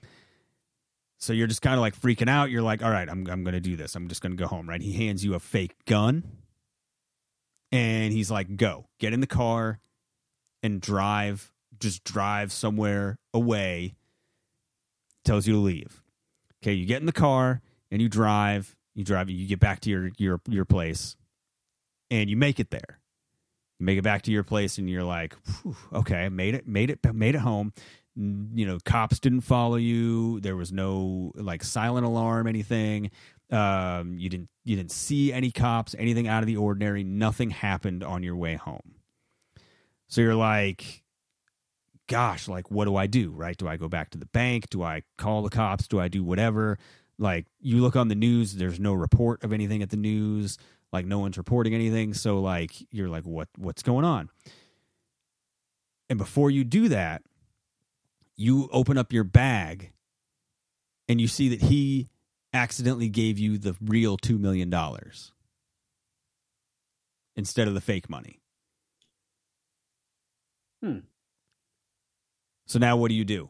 [1.20, 2.52] So you're just kind of like freaking out.
[2.52, 3.96] You're like, all right, I'm I'm going to do this.
[3.96, 4.70] I'm just going to go home.
[4.70, 4.82] Right.
[4.82, 6.24] He hands you a fake gun,
[7.72, 9.80] and he's like, go get in the car
[10.62, 11.52] and drive.
[11.80, 13.96] Just drive somewhere away.
[15.26, 16.04] Tells you to leave.
[16.62, 16.74] Okay.
[16.74, 17.62] You get in the car
[17.92, 21.16] and you drive you drive you get back to your your your place
[22.10, 23.00] and you make it there.
[23.80, 25.36] You make it back to your place and you're like
[25.94, 27.74] okay made it made it made it home.
[28.16, 30.40] You know cops didn't follow you.
[30.40, 33.12] There was no like silent alarm anything.
[33.52, 37.04] Um you didn't you didn't see any cops anything out of the ordinary.
[37.04, 38.96] Nothing happened on your way home.
[40.08, 41.04] So you're like
[42.08, 43.58] gosh like what do i do right?
[43.58, 44.72] Do i go back to the bank?
[44.72, 45.88] Do i call the cops?
[45.88, 46.80] Do i do whatever
[47.20, 50.58] like you look on the news there's no report of anything at the news
[50.94, 52.14] like no one's reporting anything.
[52.14, 54.30] So like you're like what what's going on?
[56.10, 57.22] And before you do that
[58.36, 59.92] you open up your bag
[61.10, 62.08] and you see that he
[62.54, 65.32] accidentally gave you the real 2 million dollars
[67.36, 68.40] instead of the fake money.
[70.84, 71.00] Hmm.
[72.68, 73.50] so now what do you do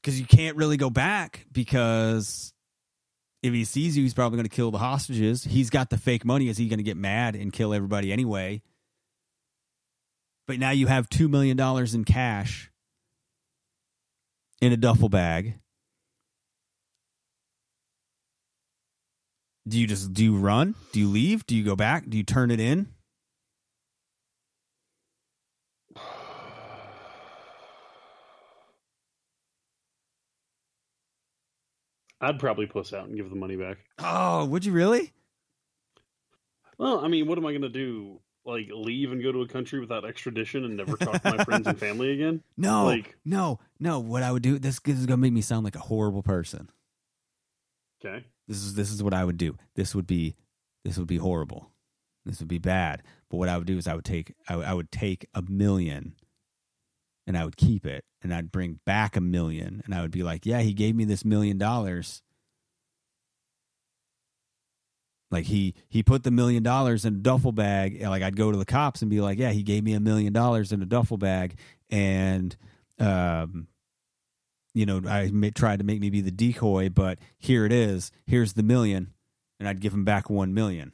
[0.00, 2.52] because you can't really go back because
[3.42, 5.44] if he sees you, he's probably going to kill the hostages.
[5.44, 6.48] He's got the fake money.
[6.48, 8.62] Is he going to get mad and kill everybody anyway?
[10.46, 11.58] But now you have $2 million
[11.94, 12.70] in cash
[14.60, 15.58] in a duffel bag.
[19.68, 20.74] Do you just do you run?
[20.92, 21.46] Do you leave?
[21.46, 22.08] Do you go back?
[22.08, 22.88] Do you turn it in?
[32.20, 33.78] I'd probably puss out and give the money back.
[33.98, 35.12] Oh, would you really?
[36.78, 38.20] Well, I mean, what am I going to do?
[38.44, 41.66] Like leave and go to a country without extradition and never talk to my friends
[41.66, 42.42] and family again?
[42.56, 44.00] No, Like- no, no.
[44.00, 46.70] What I would do this, this is gonna make me sound like a horrible person.
[48.02, 48.24] Okay.
[48.48, 49.56] This is this is what I would do.
[49.76, 50.36] This would be
[50.86, 51.70] this would be horrible.
[52.24, 53.02] This would be bad.
[53.28, 56.14] But what I would do is I would take I, I would take a million
[57.26, 60.22] and I would keep it and I'd bring back a million and I would be
[60.22, 62.22] like, yeah, he gave me this million dollars.
[65.30, 68.02] Like he he put the million dollars in a duffel bag.
[68.02, 70.32] Like I'd go to the cops and be like, yeah, he gave me a million
[70.32, 71.56] dollars in a duffel bag,
[71.88, 72.56] and
[72.98, 73.68] um,
[74.74, 78.10] you know, I tried to make me be the decoy, but here it is.
[78.26, 79.12] Here's the million,
[79.58, 80.92] and I'd give him back one million.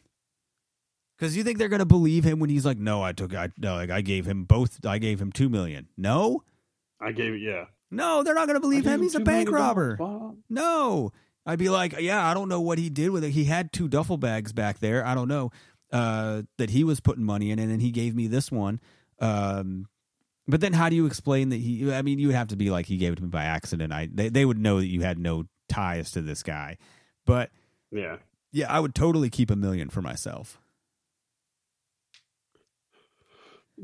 [1.18, 3.74] Because you think they're gonna believe him when he's like, no, I took, I no,
[3.74, 4.84] like I gave him both.
[4.84, 5.88] I gave him two million.
[5.96, 6.42] No,
[7.00, 7.66] I gave it, yeah.
[7.90, 9.02] no, they're not gonna believe I him.
[9.02, 9.96] He's a bank robber.
[10.48, 11.12] No.
[11.48, 13.30] I'd be like, yeah, I don't know what he did with it.
[13.30, 15.06] He had two duffel bags back there.
[15.06, 15.52] I don't know
[15.92, 18.80] uh, that he was putting money in, and then he gave me this one.
[19.20, 19.86] Um,
[20.48, 21.92] but then, how do you explain that he?
[21.92, 23.92] I mean, you would have to be like he gave it to me by accident.
[23.92, 26.78] I they they would know that you had no ties to this guy.
[27.24, 27.50] But
[27.92, 28.16] Yeah.
[28.50, 30.60] yeah, I would totally keep a million for myself.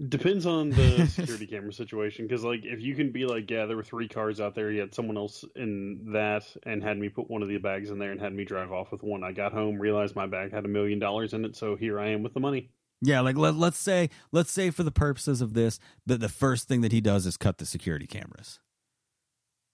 [0.09, 2.27] Depends on the security camera situation.
[2.27, 4.81] Because, like, if you can be like, yeah, there were three cars out there, you
[4.81, 8.11] had someone else in that, and had me put one of the bags in there
[8.11, 9.23] and had me drive off with one.
[9.23, 12.09] I got home, realized my bag had a million dollars in it, so here I
[12.09, 12.71] am with the money.
[13.05, 16.69] Yeah, like let, let's say let's say for the purposes of this that the first
[16.69, 18.61] thing that he does is cut the security cameras.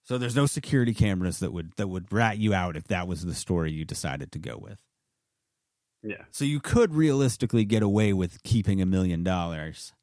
[0.03, 3.23] So there's no security cameras that would that would rat you out if that was
[3.23, 4.81] the story you decided to go with.
[6.01, 6.23] Yeah.
[6.31, 9.93] So you could realistically get away with keeping a million dollars.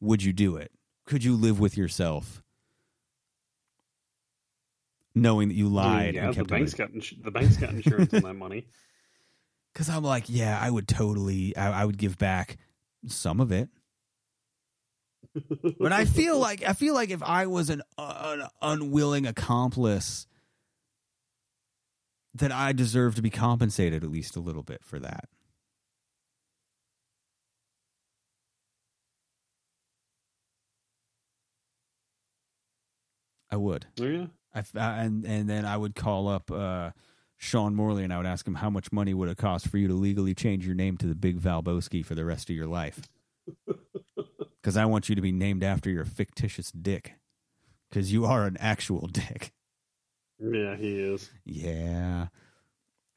[0.00, 0.70] Would you do it?
[1.06, 2.42] Could you live with yourself
[5.16, 8.12] knowing that you lied yeah, and the kept bank's got ins- the bank's got insurance
[8.14, 8.66] on that money.
[9.72, 12.56] Because I'm like, yeah, I would totally, I, I would give back
[13.08, 13.68] some of it.
[15.78, 20.26] but I feel like I feel like if I was an, uh, an unwilling accomplice,
[22.36, 25.28] that I deserve to be compensated at least a little bit for that.
[33.56, 33.86] I would.
[34.00, 34.26] Oh, yeah.
[34.54, 36.90] I, I- and and then I would call up uh,
[37.38, 39.88] Sean Morley and I would ask him how much money would it cost for you
[39.88, 43.00] to legally change your name to the Big Valbowski for the rest of your life.
[44.62, 47.14] Because I want you to be named after your fictitious dick.
[47.88, 49.52] Because you are an actual dick.
[50.40, 51.30] Yeah, he is.
[51.44, 52.26] Yeah.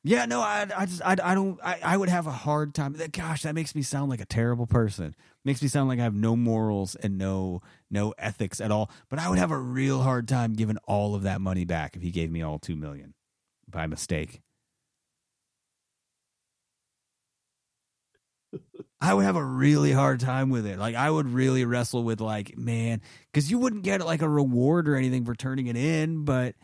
[0.03, 2.95] Yeah, no, I, I just, I, I don't, I, I would have a hard time.
[3.11, 5.13] Gosh, that makes me sound like a terrible person.
[5.43, 8.89] Makes me sound like I have no morals and no, no ethics at all.
[9.09, 12.01] But I would have a real hard time giving all of that money back if
[12.01, 13.13] he gave me all two million
[13.69, 14.41] by mistake.
[19.01, 20.79] I would have a really hard time with it.
[20.79, 24.87] Like I would really wrestle with like, man, because you wouldn't get like a reward
[24.87, 26.55] or anything for turning it in, but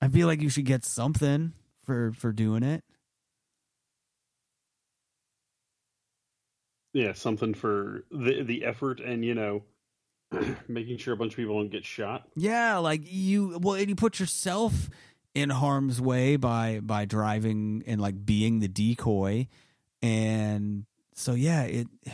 [0.00, 1.52] I feel like you should get something
[1.86, 2.84] for for doing it.
[6.92, 9.62] Yeah, something for the the effort and you know
[10.68, 12.28] making sure a bunch of people don't get shot.
[12.34, 14.90] Yeah, like you well, and you put yourself
[15.34, 19.48] in harm's way by by driving and like being the decoy,
[20.02, 20.84] and
[21.14, 21.86] so yeah, it.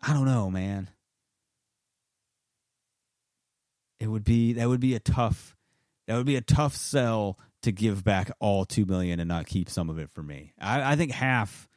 [0.00, 0.90] I don't know, man.
[3.98, 5.56] It would be that would be a tough
[6.06, 9.68] that would be a tough sell to give back all two million and not keep
[9.68, 10.52] some of it for me.
[10.60, 11.68] I, I think half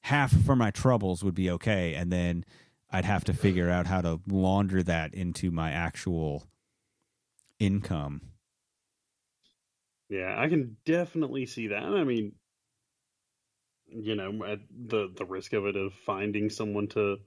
[0.00, 2.44] half for my troubles would be okay, and then
[2.90, 6.44] I'd have to figure out how to launder that into my actual
[7.58, 8.20] income.
[10.08, 11.82] Yeah, I can definitely see that.
[11.82, 12.32] I mean,
[13.86, 17.18] you know, at the the risk of it of finding someone to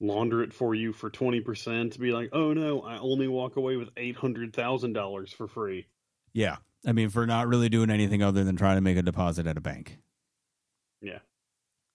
[0.00, 3.56] launder it for you for twenty percent, to be like, oh no, I only walk
[3.56, 5.86] away with eight hundred thousand dollars for free.
[6.32, 6.56] Yeah.
[6.86, 9.56] I mean, for not really doing anything other than trying to make a deposit at
[9.56, 9.98] a bank.
[11.02, 11.18] Yeah,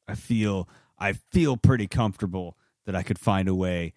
[0.07, 0.67] I feel
[0.97, 3.93] I feel pretty comfortable that I could find a way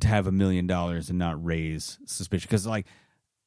[0.00, 2.86] to have a million dollars and not raise suspicion because like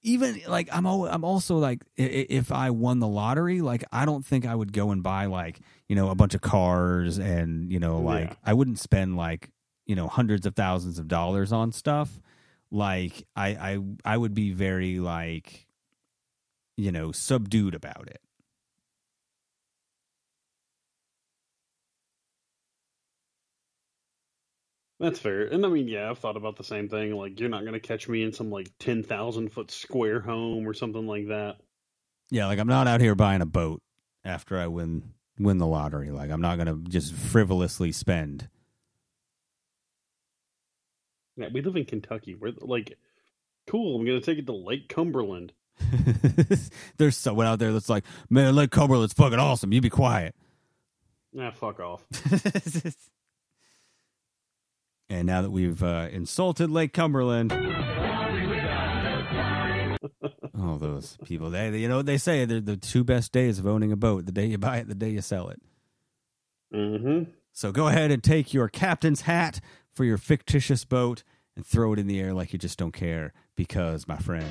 [0.01, 4.25] even like I'm al- I'm also like if I won the lottery like I don't
[4.25, 7.79] think I would go and buy like you know a bunch of cars and you
[7.79, 8.35] know like Yeah.
[8.43, 9.49] I wouldn't spend like
[9.85, 12.19] you know hundreds of thousands of dollars on stuff
[12.71, 13.79] like I I
[14.13, 15.67] I would be very like
[16.79, 18.21] you know subdued about it
[24.99, 25.45] that's fair.
[25.45, 27.15] And I mean, yeah, I've thought about the same thing.
[27.15, 30.67] Like, you're not going to catch me in some like ten thousand foot square home
[30.67, 31.55] or something like that.
[32.29, 33.81] Yeah, like I'm not out here buying a boat
[34.25, 36.11] after I win win the lottery.
[36.11, 38.49] Like I'm not gonna just frivolously spend.
[41.37, 42.35] Yeah, we live in Kentucky.
[42.35, 42.97] We're like,
[43.65, 43.95] cool.
[43.95, 45.53] I'm going to take it to Lake Cumberland.
[46.97, 49.73] There's someone out there that's like, man, Lake Cumberland's fucking awesome.
[49.73, 50.35] You be quiet.
[51.33, 52.03] Nah, fuck off.
[55.09, 57.51] and now that we've uh, insulted Lake Cumberland,
[60.59, 62.45] all those people, they, you know what they say?
[62.45, 64.95] They're the two best days of owning a boat: the day you buy it, the
[64.95, 65.61] day you sell it.
[66.73, 67.29] Mm-hmm.
[67.51, 69.59] So go ahead and take your captain's hat
[69.93, 71.23] for your fictitious boat
[71.55, 74.47] and throw it in the air like you just don't care, because, my friend.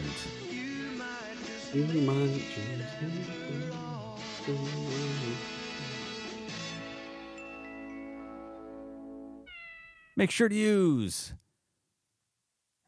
[10.17, 11.35] Make sure to use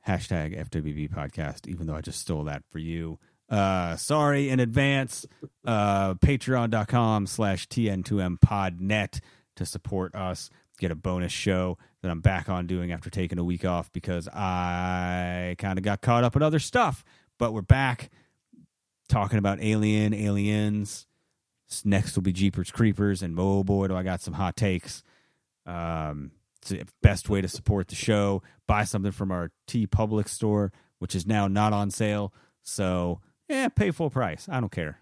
[0.06, 3.18] hashtag FWB podcast, even though I just stole that for you.
[3.50, 5.26] Uh, sorry in advance.
[5.64, 9.20] Uh, Patreon.com slash TN2M podnet
[9.56, 10.48] to support us.
[10.78, 14.26] Get a bonus show that I'm back on doing after taking a week off because
[14.28, 17.04] I kind of got caught up in other stuff.
[17.38, 18.10] But we're back
[19.10, 21.06] talking about Alien, Aliens.
[21.84, 25.02] Next will be Jeepers Creepers, and oh boy, do I got some hot takes.
[25.66, 26.32] Um,
[26.62, 28.42] It's the best way to support the show.
[28.66, 32.32] Buy something from our TeePublic store, which is now not on sale.
[32.62, 34.48] So, yeah, pay full price.
[34.50, 34.98] I don't care.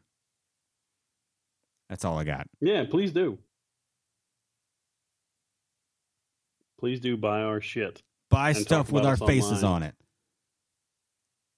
[1.89, 2.47] That's all I got.
[2.61, 3.39] Yeah, please do.
[6.79, 9.83] Please do buy our shit Buy stuff with our faces online.
[9.83, 9.95] on it.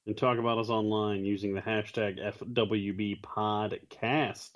[0.06, 4.50] And talk about us online using the hashtag FWB podcast.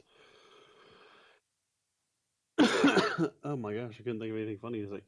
[3.45, 5.03] oh my gosh, I couldn't think of anything funny to say.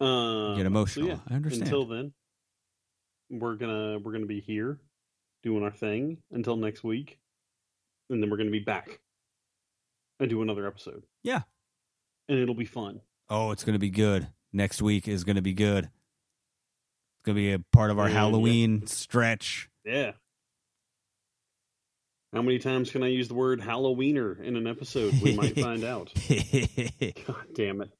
[0.00, 1.06] Um, Get emotional.
[1.06, 1.62] So yeah, I understand.
[1.64, 2.12] Until then,
[3.30, 4.78] we're gonna we're gonna be here
[5.42, 7.18] doing our thing until next week,
[8.08, 9.00] and then we're gonna be back
[10.18, 11.04] and do another episode.
[11.22, 11.42] Yeah.
[12.28, 13.00] and it'll be fun.
[13.28, 14.28] Oh, it's going to be good.
[14.52, 15.88] Next week is going to be good.
[17.20, 18.14] It's going to be a part of our yeah.
[18.14, 19.68] Halloween stretch.
[19.84, 20.12] Yeah.
[22.32, 25.12] How many times can I use the word Halloweener in an episode?
[25.20, 26.14] We might find out.
[27.26, 27.90] God damn it.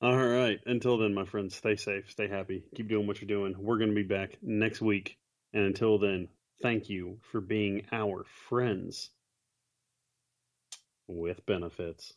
[0.00, 0.58] All right.
[0.64, 3.54] Until then, my friends, stay safe, stay happy, keep doing what you're doing.
[3.58, 5.18] We're going to be back next week.
[5.52, 6.28] And until then,
[6.62, 9.10] thank you for being our friends
[11.08, 12.14] with benefits.